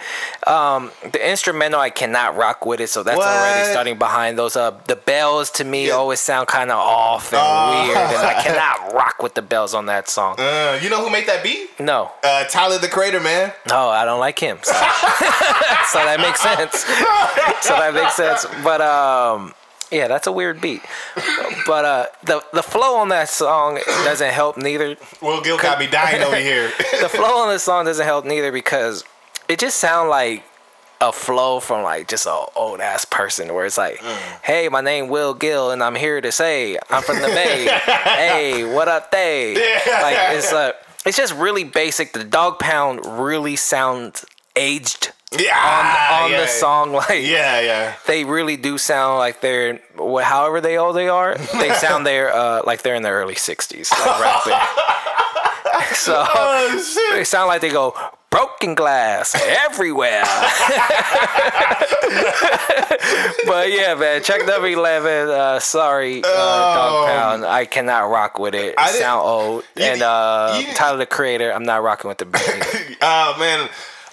[0.47, 4.57] Um, the instrumental, I cannot rock with it, so that's already starting behind those.
[4.57, 5.93] Uh, the bells to me Yeah.
[5.93, 7.83] always sound kind of off and Oh.
[7.85, 10.35] weird, and I cannot rock with the bells on that song.
[10.37, 11.79] Uh, you know who made that beat?
[11.79, 13.53] No, Uh, Tyler the Creator, man.
[13.69, 14.59] no, I don't like him.
[14.63, 16.79] So, so that makes sense.
[17.65, 18.45] So that makes sense.
[18.63, 19.53] But um,
[19.91, 20.81] yeah, that's a weird beat.
[21.65, 24.95] But uh, the the flow on that song doesn't help neither.
[25.21, 26.69] Will Gil got me dying over here.
[27.01, 29.03] the flow on this song doesn't help neither because
[29.47, 30.43] it just sounds like
[31.01, 34.17] a flow from like just an old ass person where it's like, Mm.
[34.43, 37.67] hey, my name Will Gil and I'm here to say I'm from the Bay.
[38.03, 39.53] hey, what up, they?
[39.53, 40.01] Yeah.
[40.01, 40.73] Like it's uh,
[41.05, 42.11] it's just really basic.
[42.13, 44.25] The Dogg Pound really sounds
[44.57, 46.41] aged yeah, on, on yeah.
[46.41, 46.93] the song.
[46.93, 47.95] Like Yeah, yeah.
[48.07, 51.37] they really do sound like they're however they old they are.
[51.37, 54.53] They sound they're uh, like they're in their early sixties, like rapping.
[55.95, 57.93] so Oh they sound like they go
[58.29, 60.23] broken glass everywhere.
[63.45, 65.29] but yeah, man, check W11.
[65.29, 67.45] Uh, sorry, uh, Dogg Pound.
[67.45, 68.75] I cannot rock with it.
[68.77, 68.81] Oh.
[68.81, 69.63] I sound old.
[69.75, 72.97] And uh, Tyler the Creator, I'm not rocking with the beat.
[73.01, 73.69] Oh man,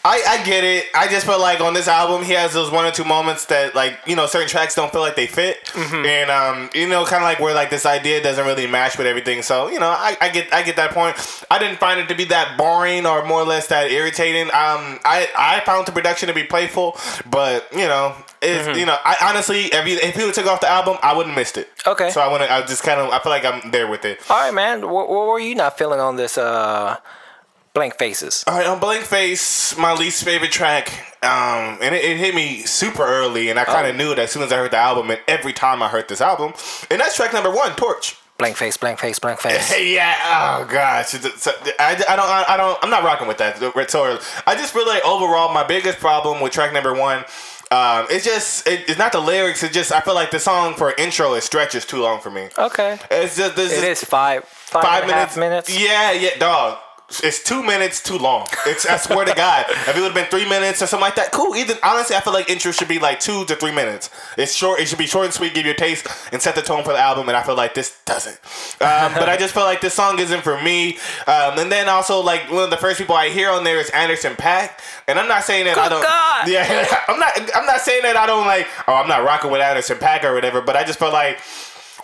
[0.07, 0.87] I, I get it.
[0.95, 3.75] I just feel like on this album he has those one or two moments that
[3.75, 6.07] like you know certain tracks don't feel like they fit, Mm-hmm.
[6.07, 9.07] and um you know kind of like where like this idea doesn't really match with
[9.07, 9.43] everything.
[9.43, 11.17] So you know I, I get I get that point.
[11.51, 14.47] I didn't find it to be that boring or more or less that irritating.
[14.49, 16.97] Um I I found the production to be playful,
[17.29, 18.15] but you know.
[18.43, 18.79] It's, Mm-hmm.
[18.79, 21.41] You know, I honestly, if you if would took off the album, I wouldn't have
[21.41, 21.69] missed it.
[21.87, 22.11] Okay.
[22.11, 22.53] So I want to.
[22.53, 23.09] I just kind of.
[23.11, 24.21] I feel like I'm there with it.
[24.31, 24.83] All right, man.
[24.83, 26.37] What, what were you not feeling on this?
[26.37, 26.97] Uh,
[27.77, 28.43] blank faces.
[28.47, 30.89] All right, on Blank Face, my least favorite track,
[31.23, 33.99] um, and it, it hit me super early, and I kind of Oh.
[33.99, 36.23] knew it as soon as I heard the album, and every time I heard this
[36.23, 36.55] album,
[36.91, 38.17] and that's track number one, Torch.
[38.39, 39.73] Blank face, blank face, blank face.
[39.79, 40.15] Yeah,
[40.61, 43.61] oh gosh, I, I don't, I don't, I'm not rocking with that.
[43.75, 44.25] Rhetorical.
[44.47, 47.25] I just feel like overall, my biggest problem with track number one.
[47.71, 49.63] Um, it's just it, it's not the lyrics.
[49.65, 52.49] It's just I feel like the song for intro it stretches too long for me.
[52.57, 52.97] Okay.
[53.11, 55.69] It's just this It is five, five, five and a half minutes.
[55.69, 55.83] minutes.
[55.83, 56.79] Yeah, yeah, dog.
[57.23, 58.49] It's two minutes too long.
[58.67, 59.67] It's I swear to God.
[59.69, 61.55] If it would have been three minutes or something like that, cool.
[61.55, 64.11] Either honestly, I feel like intro should be like two to three minutes.
[64.37, 64.81] It's short.
[64.81, 66.93] It should be short and sweet, give you a taste, and set the tone for
[66.93, 67.29] the album.
[67.29, 68.35] And I feel like this doesn't.
[68.81, 70.99] Um, but I just feel like this song isn't for me.
[71.29, 73.89] Um, and then also like one of the first people I hear on there is
[73.91, 74.73] Anderson Paak,
[75.07, 76.03] and I'm not saying that I don't.
[76.03, 76.49] God.
[76.49, 77.39] Yeah, I'm not.
[77.55, 78.67] I'm not saying that I don't like.
[78.89, 80.61] Oh, I'm not rocking with Anderson Paak or whatever.
[80.61, 81.39] But I just feel like.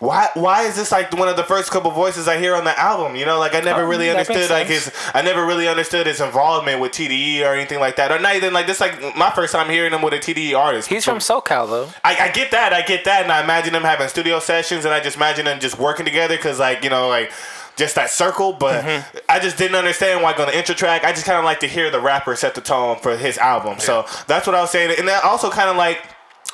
[0.03, 2.77] Why, why is this like one of the first couple voices I hear on the
[2.77, 3.15] album?
[3.15, 6.21] You know, like I never Oh, really understood like his I never really understood his
[6.21, 8.11] involvement with TDE or anything like that.
[8.11, 10.89] Or not even like this like my first time hearing him with a TDE artist.
[10.89, 11.89] He's from SoCal though.
[12.03, 14.93] I, I get that, I get that, and I imagine them having studio sessions, and
[14.93, 17.31] I just imagine them just working together because like you know like
[17.77, 18.55] just that circle.
[18.55, 19.19] But Mm-hmm.
[19.29, 21.05] I just didn't understand why on the intro track.
[21.05, 23.79] I just kind of like to hear the rapper set the tone for his album.
[23.79, 26.01] So that's what I was saying, and that also kind of like.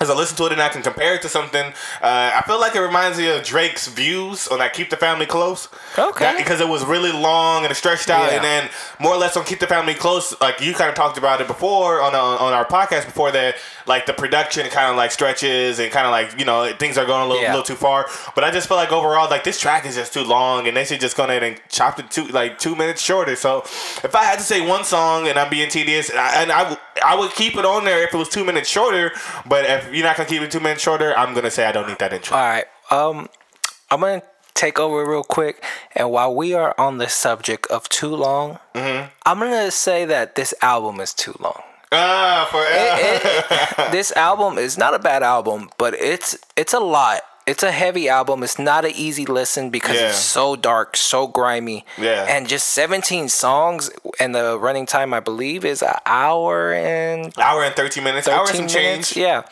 [0.00, 2.60] As I listen to it and I can compare it to something, uh, I feel
[2.60, 6.24] like it reminds me of Drake's views on that "Keep the Family Close." Okay.
[6.24, 8.36] That- because it was really long and it stretched out, Yeah.
[8.36, 8.68] and then
[9.00, 11.46] more or less on "Keep the Family Close," like you kind of talked about it
[11.48, 13.56] before on on our podcast before that,
[13.88, 17.06] like the production kind of like stretches and kind of like you know things are
[17.06, 17.50] going a little, Yeah.
[17.50, 18.06] little too far.
[18.34, 20.84] But I just feel like overall, like this track is just too long, and they
[20.84, 23.34] should just go ahead and chop it two like two minutes shorter.
[23.34, 23.60] So
[24.04, 26.76] if I had to say one song and I'm being tedious, and I, and I,
[27.04, 29.10] I would keep it on there if it was two minutes shorter.
[29.46, 31.88] But if you're not gonna keep it two minutes shorter, I'm gonna say I don't
[31.88, 32.36] need that intro.
[32.36, 32.64] All right.
[32.90, 33.28] Um,
[33.90, 34.22] I'm gonna
[34.54, 35.62] take over real quick,
[35.94, 39.08] and while we are on the subject of too long, Mm-hmm.
[39.24, 41.62] I'm gonna say that this album is too long.
[41.90, 46.80] Ah, for It- it- this album is not a bad album, but it's it's a
[46.80, 47.22] lot.
[47.46, 48.42] It's a heavy album.
[48.42, 50.08] It's not an easy listen because Yeah.
[50.10, 52.26] it's so dark, so grimy, Yeah.
[52.28, 53.90] and just 17 songs.
[54.20, 58.28] And the running time, I believe, is an hour and hour and thirteen minutes.
[58.28, 58.74] Hour and some minutes.
[58.74, 59.16] change.
[59.16, 59.42] Yeah.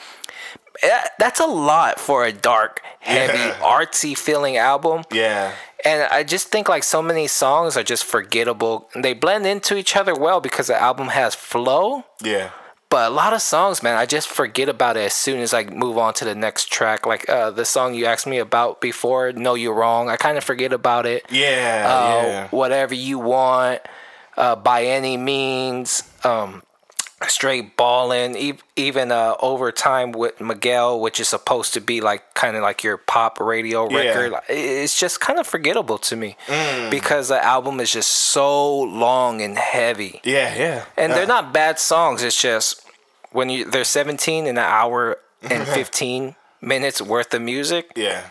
[1.18, 3.54] That's a lot for a dark, heavy, Yeah.
[3.60, 5.04] artsy feeling album.
[5.12, 5.52] Yeah.
[5.84, 8.88] And I just think like so many songs are just forgettable.
[8.94, 12.04] They blend into each other well because the album has flow.
[12.22, 12.50] Yeah.
[12.88, 15.64] But a lot of songs, man, I just forget about it as soon as I
[15.64, 17.04] move on to the next track.
[17.04, 20.44] Like uh, the song you asked me about before, "No You're Wrong," I kind of
[20.44, 21.24] forget about it.
[21.28, 21.84] Yeah.
[21.84, 22.48] Uh, yeah.
[22.50, 23.80] Whatever you want,
[24.36, 26.04] uh, by any means.
[26.24, 26.62] Um,
[27.28, 28.36] straight balling.
[28.76, 32.96] Even uh, overtime with Miguel, which is supposed to be like kind of like your
[32.98, 34.32] pop radio record.
[34.32, 36.90] like, It's just kind of forgettable to me Mm.
[36.90, 40.54] because the album is just so long and heavy Yeah.
[40.56, 40.84] Yeah.
[40.96, 42.22] and Uh, they're not bad songs.
[42.22, 42.82] It's just
[43.32, 46.36] when you they're 17 in an hour and 15.
[46.60, 47.92] minutes worth of music.
[47.96, 48.22] Yeah.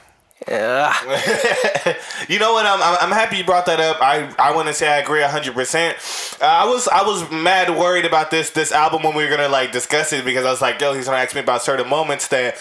[0.48, 1.96] Ugh.
[2.28, 2.66] You know what?
[2.66, 3.98] I'm, I'm, happy you brought that up.
[4.02, 5.54] I, I want to say I agree 100.
[5.54, 5.98] percent
[6.42, 9.48] uh, I was I was mad worried about this this album when we were gonna
[9.50, 12.28] like discuss it because I was like, yo, he's gonna ask me about certain moments
[12.30, 12.58] that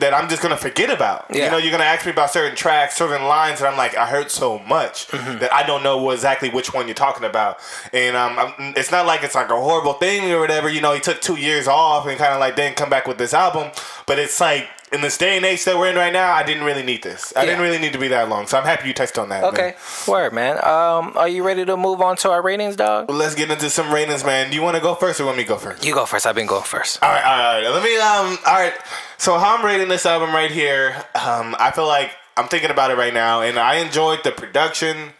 [0.00, 1.26] that I'm just gonna forget about.
[1.32, 4.06] You know, you're gonna ask me about certain tracks, certain lines, and I'm like, I
[4.06, 5.38] heard so much Mm-hmm.
[5.38, 7.58] that I don't know exactly which one you're talking about.
[7.92, 10.68] And um, I'm, it's not like it's like a horrible thing or whatever.
[10.68, 13.18] You know, he took two years off and kind of like didn't come back with
[13.18, 13.70] this album,
[14.06, 14.68] but it's like.
[14.94, 17.32] In this day and age that we're in right now, I didn't really need this.
[17.34, 19.42] I didn't really need to be that long, so I'm happy you touched on that.
[19.42, 19.52] man.
[19.52, 19.74] Okay,
[20.06, 20.56] word, man.
[20.64, 23.08] Um, are you ready to move on to our ratings, dog?
[23.08, 24.50] Well, let's get into some ratings, man.
[24.50, 25.84] Do you want to go first or want me to go first?
[25.84, 26.26] You go first.
[26.26, 27.02] I've been going first.
[27.02, 27.74] All right, all right, all right.
[27.74, 27.96] Let me.
[27.96, 28.38] Um.
[28.46, 28.74] All right.
[29.18, 30.94] So how I'm rating this album right here.
[31.16, 31.56] Um.
[31.58, 35.10] I feel like I'm thinking about it right now, and I enjoyed the production.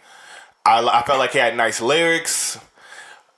[0.65, 2.57] I, I felt like he had nice lyrics.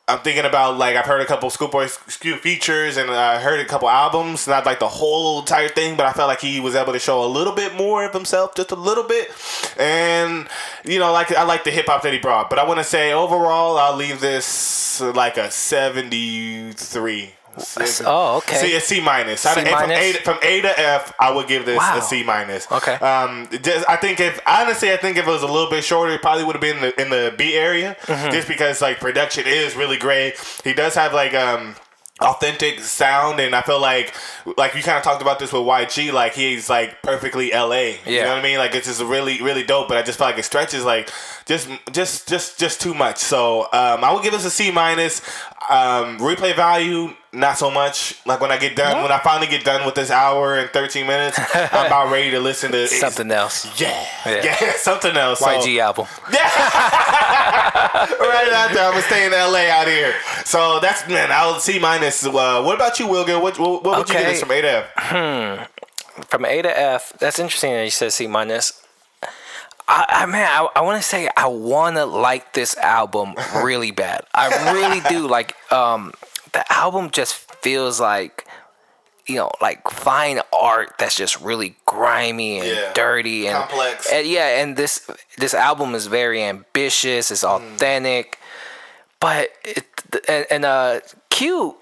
[0.09, 1.89] I'm thinking about like I've heard a couple Schoolboy
[2.21, 6.05] Q features and I heard a couple albums, not like the whole entire thing, but
[6.05, 8.71] I felt like he was able to show a little bit more of himself, just
[8.71, 9.29] a little bit.
[9.77, 10.47] And
[10.85, 12.85] you know, like I like the hip hop that he brought, but I want to
[12.85, 17.33] say overall, I'll leave this like a 73.
[18.05, 18.55] Oh, okay.
[18.57, 19.41] See, a C minus.
[19.41, 21.97] C From, a, from A to F, I would give this Wow.
[21.97, 22.71] a C minus.
[22.71, 22.93] Okay.
[22.95, 26.13] Um, just, I think if honestly, I think if it was a little bit shorter,
[26.13, 28.31] it probably would have been in the, in the B area, Mm-hmm.
[28.31, 30.35] just because like production is really great.
[30.63, 31.75] He does have like um
[32.19, 34.11] authentic sound and I feel like
[34.57, 37.95] like you kind of talked about this with YG like he's like perfectly LA you
[38.07, 38.23] Yeah.
[38.23, 40.39] know what I mean like it's just really really dope but I just feel like
[40.39, 41.11] it stretches like
[41.45, 45.21] just just just just too much so um I would give this a C minus
[45.69, 49.63] um replay value not so much like when I get done when I finally get
[49.65, 53.67] done with this hour and 13 minutes I'm about ready to listen to Something else.
[53.79, 54.43] yeah Yeah.
[54.61, 56.07] yeah, something else So- YG album.
[56.31, 56.41] right
[58.53, 58.85] out there.
[58.85, 60.13] I'm gonna stay in LA out here.
[60.45, 61.31] So that's man.
[61.31, 62.25] I'll C minus.
[62.25, 63.41] Uh, what about you, Will Gil?
[63.41, 64.31] What what, what would you give Okay.
[64.31, 65.69] this from A to F?
[66.29, 67.13] From A to F.
[67.19, 68.81] That's interesting that you said C minus.
[69.87, 73.91] I, I man, I, I want to say I want to like this album really
[73.91, 74.21] bad.
[74.33, 75.27] I really do.
[75.27, 76.11] Like, um,
[76.53, 78.45] the album just feels like,
[79.27, 82.93] you know, like fine art that's just really grimy and Yeah.
[82.93, 84.11] dirty and Complex.
[84.11, 87.31] and yeah, and this this album is very ambitious.
[87.31, 88.39] It's authentic,
[89.19, 89.85] but it
[90.27, 91.75] and, and uh, Q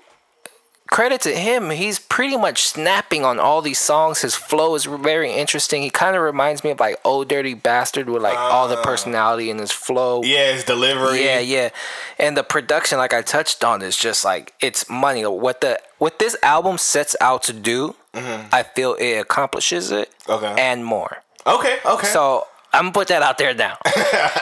[0.96, 4.22] credit to him, he's pretty much snapping on all these songs.
[4.22, 5.82] His flow is very interesting.
[5.82, 9.50] He kind of reminds me of like Ol' Dirty Bastard with like all the personality
[9.50, 10.24] in his flow.
[10.24, 11.24] Yeah, his delivery.
[11.26, 11.70] Yeah, yeah.
[12.18, 15.24] And the production, like I touched on, is just like it's money.
[15.26, 20.46] What the what this album sets out to do, I feel it accomplishes it Mm-hmm.
[20.46, 20.56] Okay.
[20.62, 21.18] and more.
[21.46, 21.78] Okay.
[21.86, 22.08] Okay.
[22.08, 23.78] So I'm gonna put that out there now.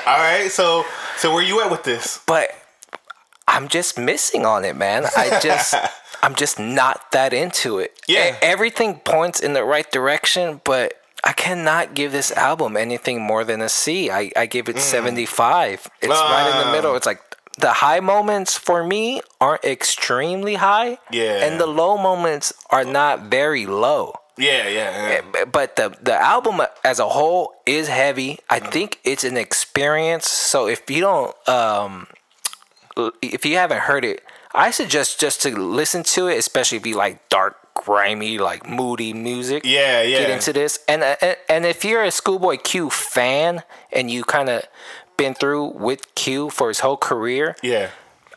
[0.05, 0.49] all right.
[0.51, 0.85] So
[1.17, 2.19] so where you at with this?
[2.27, 2.49] but
[3.47, 5.05] I'm just missing on it, man.
[5.17, 5.73] I just
[6.23, 7.99] I'm just not that into it.
[8.07, 8.37] Yeah.
[8.41, 13.61] Everything points in the right direction, but I cannot give this album anything more than
[13.61, 14.09] a C.
[14.09, 15.89] I, I give it 75.
[16.01, 16.71] It's right in the Mm.
[16.71, 16.95] Middle.
[16.95, 17.21] It's like
[17.59, 20.97] the high moments for me aren't extremely high.
[21.11, 21.45] Yeah.
[21.45, 24.15] And the low moments are not very low.
[24.37, 25.21] Yeah, yeah.
[25.35, 25.45] yeah.
[25.45, 28.39] But the the album as a whole is heavy.
[28.49, 28.71] I Mm.
[28.71, 30.27] think it's an experience.
[30.27, 32.07] So if you don't um
[33.21, 36.95] if you haven't heard it, I suggest just to listen to it, especially if you
[36.95, 39.63] like dark, grimy, like moody music.
[39.65, 40.19] Yeah, yeah.
[40.19, 44.23] Get into this, and uh, and, and if you're a Schoolboy Q fan and you
[44.23, 44.63] kind of
[45.17, 47.89] been through with Q for his whole career, Yeah.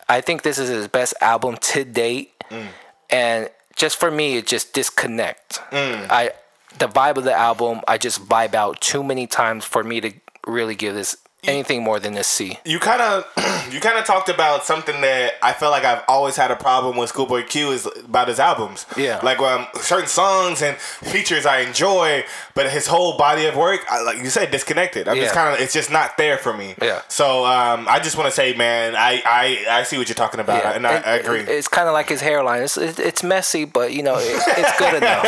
[0.08, 2.68] I think this is his best album to date, Mm.
[3.10, 5.60] and just for me, it just disconnect.
[5.70, 6.06] Mm.
[6.10, 6.30] I
[6.78, 10.12] the vibe of the album, I just vibe out too many times for me to
[10.46, 11.16] really give this
[11.48, 12.58] anything more than a C.
[12.64, 13.24] You kind of,
[13.72, 16.96] you kind of talked about something that I feel like I've always had a problem
[16.96, 18.86] with Schoolboy Q is about his albums.
[18.96, 19.20] Yeah.
[19.22, 24.02] like um, certain songs and features I enjoy, but his whole body of work, I,
[24.02, 25.08] like you said, disconnected.
[25.08, 26.74] I'm just kind of, it's just not there for me.
[26.80, 27.02] Yeah.
[27.08, 30.40] So um, I just want to say, man, I, I, I see what you're talking
[30.40, 31.40] about, and I, It- I agree.
[31.40, 32.62] it- it's kind of like his hairline.
[32.62, 35.24] It's it, it's messy, but you know it, it's good enough.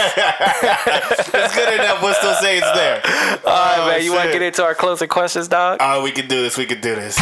[0.74, 2.02] it's good enough.
[2.02, 3.00] We'll still say it's there.
[3.46, 4.04] All right, man.
[4.04, 5.78] You want to get into our closing questions, dog?
[5.80, 6.56] Oh, we can do this.
[6.56, 7.20] We can do this.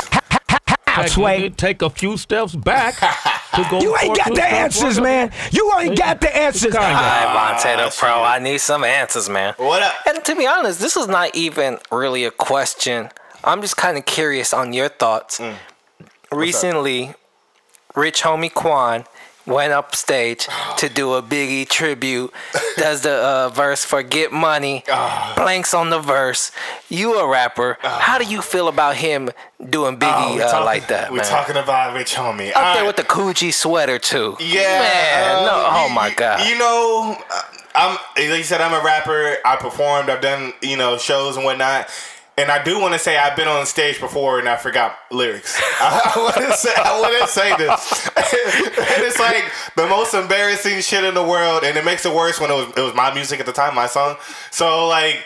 [1.09, 1.51] Sway.
[1.51, 2.95] Take a few steps back
[3.55, 3.81] to go.
[3.81, 5.31] You ain't got the answers, man.
[5.51, 6.73] You ain't got the answers.
[6.73, 6.79] Kinda.
[6.87, 8.23] All right, Vonte Ah, the Pro.
[8.23, 9.55] I need some answers, man.
[9.59, 9.95] What up?
[10.07, 13.11] And to be honest, this is not even really a question.
[13.45, 15.39] I'm just kind of curious on your thoughts.
[15.39, 15.57] Mm.
[16.33, 17.15] Recently,
[17.95, 19.05] Rich Homie Quan
[19.47, 22.33] went up stage to do a Biggie tribute.
[22.77, 24.85] Does the uh, verse for "Get Money"?
[24.91, 25.35] Ah.
[25.37, 26.51] Blanks on the verse.
[26.89, 27.79] You a rapper?
[27.81, 29.31] How do you feel about him
[29.71, 31.27] doing Biggie Oh, we uh, like that, We're man?
[31.27, 32.51] talking about Rich Homie.
[32.51, 32.87] Up All there right.
[32.87, 34.37] with the Coogi sweater too.
[34.41, 34.61] Yeah.
[34.81, 35.39] man.
[35.39, 36.47] um, no, oh my god.
[36.49, 37.43] You know, uh,
[37.75, 39.37] I'm like you said, I'm a rapper.
[39.45, 40.11] I performed.
[40.11, 41.89] I've done you know shows and whatnot.
[42.39, 45.59] And I do want to say I've been on stage before and I forgot lyrics.
[45.81, 51.15] I, say I want to say this, and it's like the most embarrassing shit in
[51.15, 53.47] the world, and it makes it worse when it was it was my music at
[53.47, 54.17] the time, my song.
[54.51, 55.23] So like.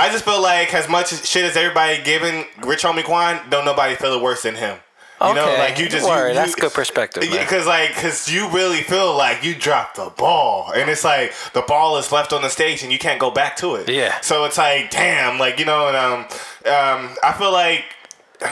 [0.00, 3.96] I just feel like as much shit as everybody giving Rich Homie Quan, don't nobody
[3.96, 4.78] feel it worse than him.
[5.20, 7.22] You know, Okay, like you just word, you, that's you- good perspective.
[7.22, 11.62] Because like, because you really feel like you dropped the ball, and it's like the
[11.62, 13.88] ball is left on the stage, and you can't go back to it.
[13.88, 14.20] Yeah.
[14.20, 16.20] So it's like, damn, like you know, and um,
[16.66, 17.84] um, I feel like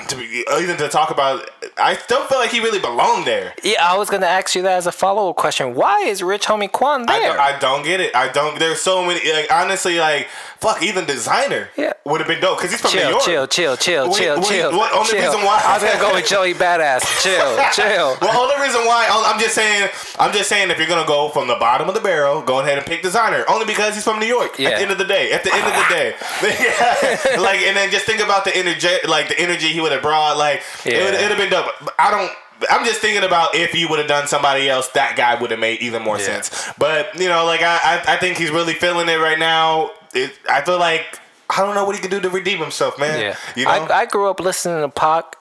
[0.08, 3.54] to be, even to talk about, I still feel like he really belonged there.
[3.62, 5.74] Yeah, I was gonna ask you that as a follow up question.
[5.74, 7.28] Why is Rich Homie Quan I there?
[7.30, 8.14] don't, I don't get it.
[8.14, 8.58] I don't.
[8.58, 9.20] There's so many.
[9.32, 10.28] Like honestly, like
[10.58, 11.68] fuck, even Desiigner.
[11.76, 11.92] Yeah.
[12.04, 13.22] Would have been dope because he's from New York.
[13.22, 14.76] chill, chill, chill, Wait, chill, wait, chill.
[14.76, 15.20] what- only chill.
[15.20, 17.02] reason why- I was gonna go with Joey Badass.
[17.22, 18.16] Chill, chill.
[18.22, 21.46] Well, only reason why I'm just saying, I'm just saying, if you're gonna go from
[21.48, 23.44] the bottom of the barrel, go ahead and pick Desiigner.
[23.48, 24.58] Only because he's from New York.
[24.58, 24.70] Yeah.
[24.70, 26.14] At the end of the day, at the end of the day,
[27.34, 27.40] Yeah.
[27.40, 30.36] like, and then just think about the energy, like the energy he would have brought.
[30.36, 31.04] Like, it Yeah.
[31.04, 31.66] would it'd have been dope.
[31.98, 32.32] I don't.
[32.70, 35.60] I'm just thinking about if you would have done somebody else, that guy would have
[35.60, 36.24] made even more Yeah.
[36.40, 36.70] sense.
[36.78, 39.90] But you know, like I, I, I think he's really feeling it right now.
[40.14, 41.20] It, I feel like
[41.50, 43.20] I don't know what he can do to redeem himself, man.
[43.20, 43.70] Yeah, you know.
[43.70, 45.36] I, I grew up listening to Pac,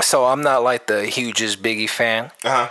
[0.00, 2.30] so I'm not like the hugest Biggie fan.
[2.44, 2.68] uh-huh.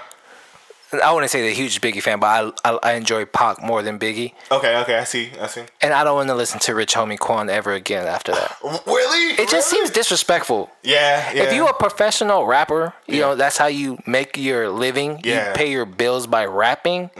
[0.91, 3.99] I wouldn't say the huge Biggie fan, but I, I I enjoy Pac more than
[3.99, 5.63] Biggie, Okay, okay, I see, I see.
[5.81, 8.57] and I don't want to listen to Rich Homie Quan ever again after that.
[8.87, 9.33] Really?
[9.41, 10.69] It just seems disrespectful.
[10.83, 11.43] Yeah, yeah.
[11.43, 13.21] If you are a professional rapper, you Yeah.
[13.21, 15.21] know that's how you make your living.
[15.23, 15.39] Yeah.
[15.39, 15.49] Mm-hmm.
[15.51, 17.11] You pay your bills by rapping.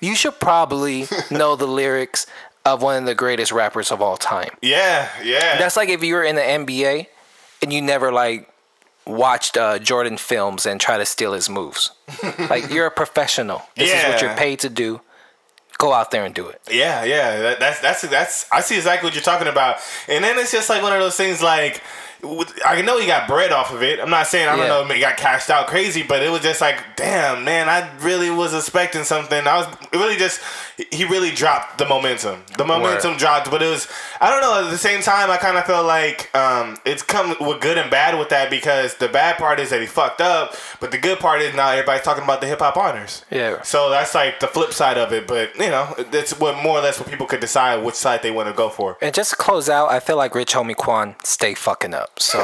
[0.00, 2.26] You should probably know the lyrics
[2.64, 4.50] of one of the greatest rappers of all time.
[4.62, 5.58] Yeah, yeah.
[5.58, 7.06] That's like if you were in the NBA
[7.62, 8.48] and you never like
[9.06, 11.90] watched uh, Jordan films and try to steal his moves.
[12.50, 13.62] like you're a professional.
[13.76, 15.00] This is what you're paid to do.
[15.76, 16.60] Go out there and do it.
[16.70, 17.40] yeah, yeah.
[17.40, 18.52] That, that's that's that's.
[18.52, 19.78] I see exactly what you're talking about.
[20.08, 21.42] And then it's just like one of those things.
[21.42, 21.82] Like
[22.64, 24.00] I know he got bread off of it.
[24.00, 24.86] I'm not saying I don't Yeah.
[24.88, 27.68] know he got cashed out crazy, but it was just like, damn, man.
[27.68, 29.46] I really was expecting something.
[29.46, 30.40] I was it really just
[30.90, 32.42] he really dropped the momentum.
[32.56, 33.86] The momentum dropped, but it was
[34.20, 34.64] I don't know.
[34.66, 37.90] At the same time, I kind of felt like um, it's come with good and
[37.90, 41.18] bad with that because the bad part is that he fucked up, but the good
[41.18, 43.24] part is now everybody's talking about the hip hop honors.
[43.30, 43.62] Yeah.
[43.62, 46.82] So that's like the flip side of it, but you know, that's what more or
[46.82, 48.96] less what people could decide which side they want to go for.
[49.00, 52.13] And just to close out, I feel like Rich Homie Quan stay fucking up.
[52.18, 52.38] So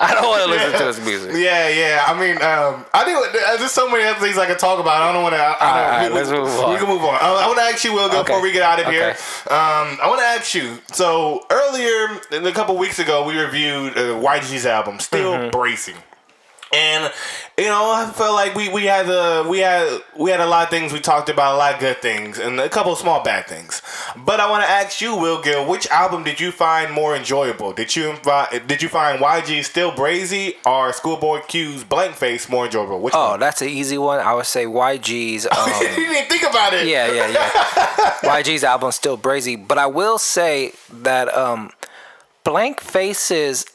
[0.00, 1.30] I don't want to listen to this music.
[1.34, 2.04] Yeah, yeah.
[2.06, 3.56] I mean, um, I do.
[3.58, 5.00] There's so many other things I could talk about.
[5.00, 5.40] I don't want to.
[5.40, 6.72] I, I All don't, right, we, let's we- move on.
[6.72, 7.14] We can move on.
[7.20, 8.22] I, I want to ask you, Will, Okay.
[8.22, 9.10] before we get out of here.
[9.50, 10.78] Um, I want to ask you.
[10.92, 15.56] So earlier, a couple weeks ago, we reviewed uh, YG's album, Still Mm-hmm.
[15.56, 15.94] Brazy.
[16.72, 17.12] And
[17.58, 20.64] you know, I felt like we, we had a we had we had a lot
[20.64, 23.22] of things we talked about, a lot of good things, and a couple of small
[23.22, 23.82] bad things.
[24.16, 27.74] But I want to ask you, Will Gil, which album did you find more enjoyable?
[27.74, 28.16] Did you
[28.66, 33.00] did you find YG Still Brazy or Schoolboy Q's Blank Face more enjoyable?
[33.00, 33.40] Which Oh, one?
[33.40, 34.20] that's an easy one.
[34.20, 35.44] I would say YG's.
[35.44, 36.86] you Um, didn't think about it.
[36.86, 37.50] yeah, yeah, yeah.
[38.22, 41.70] YG's album's still brazy, but I will say that um,
[42.44, 43.66] Blank Faces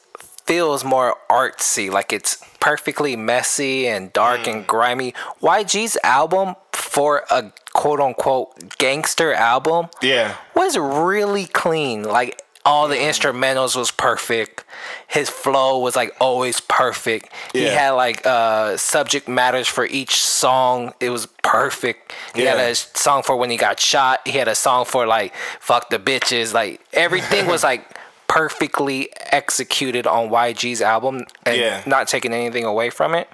[0.47, 5.13] feels more artsy, like it's perfectly messy and dark and grimy.
[5.41, 10.35] YG's album for a quote unquote gangster album Yeah.
[10.55, 12.03] was really clean.
[12.03, 14.65] Like all the instrumentals was perfect.
[15.07, 17.31] His flow was like always perfect.
[17.53, 20.93] He had like uh subject matters for each song.
[20.99, 22.11] It was perfect.
[22.35, 24.27] He had a song for when he got shot.
[24.27, 26.53] He had a song for like fuck the bitches.
[26.53, 27.96] Like everything was like
[28.37, 31.81] perfectly executed on YG's album and Yeah.
[31.87, 33.27] not taking anything away from it.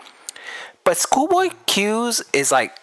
[0.86, 2.74] But Schoolboy Q's is like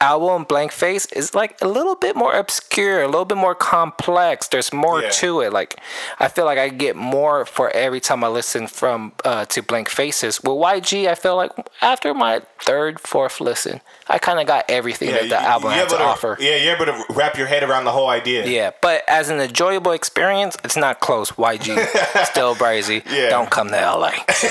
[0.00, 4.48] album Blank Face is like a little bit more obscure, a little bit more complex.
[4.48, 5.10] There's more Yeah.
[5.10, 5.52] to it.
[5.52, 5.76] Like
[6.20, 9.88] I feel like I get more for every time I listen from uh, to Blank
[9.88, 10.40] Faces.
[10.42, 11.50] With YG, I feel like
[11.82, 15.96] after my third, fourth listen, I kind of got everything that the album had to
[15.96, 16.36] able offer.
[16.40, 18.46] Yeah, you're able to wrap your head around the whole idea.
[18.46, 21.32] Yeah, but as an enjoyable experience, it's not close.
[21.32, 23.04] YG, still brazy.
[23.10, 23.30] Yeah.
[23.30, 24.12] Don't come to LA.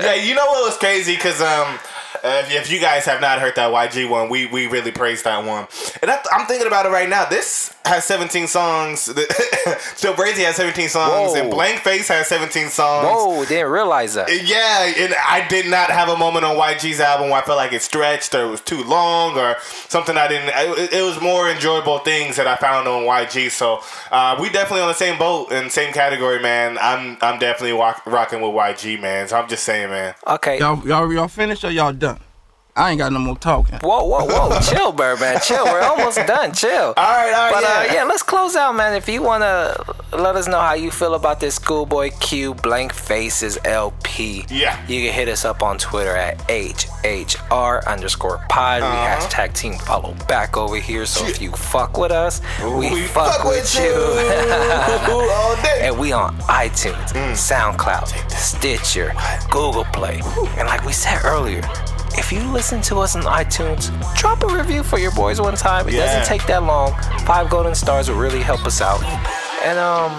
[0.00, 1.14] yeah, you know what was crazy?
[1.14, 1.78] Because um,
[2.24, 5.24] uh, if, if you guys have not heard that YG one, we we really praised
[5.24, 5.66] that one.
[6.00, 7.26] And I, I'm thinking about it right now.
[7.26, 9.00] This has 17 songs.
[9.94, 11.42] Still Brazy has 17 songs, Whoa.
[11.42, 13.06] and Blank Face has 17 songs.
[13.06, 14.28] Whoa, didn't realize that.
[14.42, 17.74] Yeah, and I did not have a moment on YG's album where I felt like
[17.74, 20.48] it stretched or it was too long or something I didn't.
[20.78, 23.50] It, it was more enjoyable things that I found on YG.
[23.50, 26.78] So uh, we definitely on the same boat and same category, man.
[26.80, 29.28] I'm I'm definitely rock, rocking with YG, man.
[29.28, 30.14] So I'm just saying, man.
[30.26, 32.13] Okay, Y'all, y'all, y'all finished or y'all done?
[32.76, 33.78] I ain't got no more talking.
[33.78, 34.58] Whoa, whoa, whoa.
[34.68, 35.38] Chill, Birdman.
[35.44, 35.64] Chill.
[35.64, 36.52] We're almost done.
[36.52, 36.72] Chill.
[36.72, 37.94] All right, all right, But uh, yeah.
[37.94, 38.94] yeah, let's close out, man.
[38.94, 42.92] If you want to let us know how you feel about this Schoolboy Q Blank
[42.92, 44.84] Faces LP, Yeah.
[44.88, 48.82] you can hit us up on Twitter at HHR underscore pod.
[48.82, 49.20] Uh-huh.
[49.20, 51.06] hashtag team follow back over here.
[51.06, 52.40] So if you fuck with us,
[52.76, 53.82] we, fuck, with, you.
[55.62, 55.80] day.
[55.86, 57.34] And we on iTunes, Mm.
[57.76, 59.12] SoundCloud, Stitcher,
[59.48, 60.20] Google Play.
[60.58, 61.62] And like we said earlier,
[62.18, 65.88] if you listen to us on iTunes, drop a review for your boys one time.
[65.88, 66.06] It Yeah.
[66.06, 66.92] doesn't take that long.
[67.26, 69.02] Five golden stars will really help us out.
[69.64, 70.18] And um,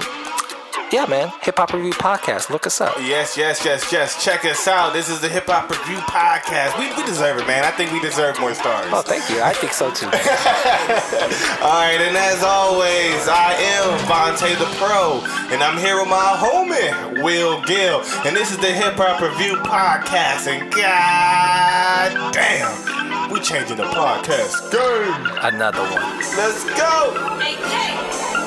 [0.96, 2.50] yeah, man, Hip Hop Review Podcast.
[2.50, 2.96] Look us up.
[3.02, 4.24] Yes, yes, yes, yes.
[4.24, 4.94] Check us out.
[4.94, 6.80] This is the Hip Hop Review Podcast.
[6.80, 7.66] We, we deserve it, man.
[7.66, 8.88] I think we deserve more stars.
[8.94, 9.42] Oh, thank you.
[9.42, 10.06] I think so too.
[11.68, 15.20] All right, and as always, I am Vonte the Pro,
[15.54, 18.00] and I'm here with my homie, Will Gil.
[18.24, 20.48] And this is the Hip Hop Review Podcast.
[20.48, 25.28] And god damn, we changing the podcast game.
[25.44, 26.20] Another one.
[26.40, 27.38] Let's go.
[27.42, 28.45] Hey, hey.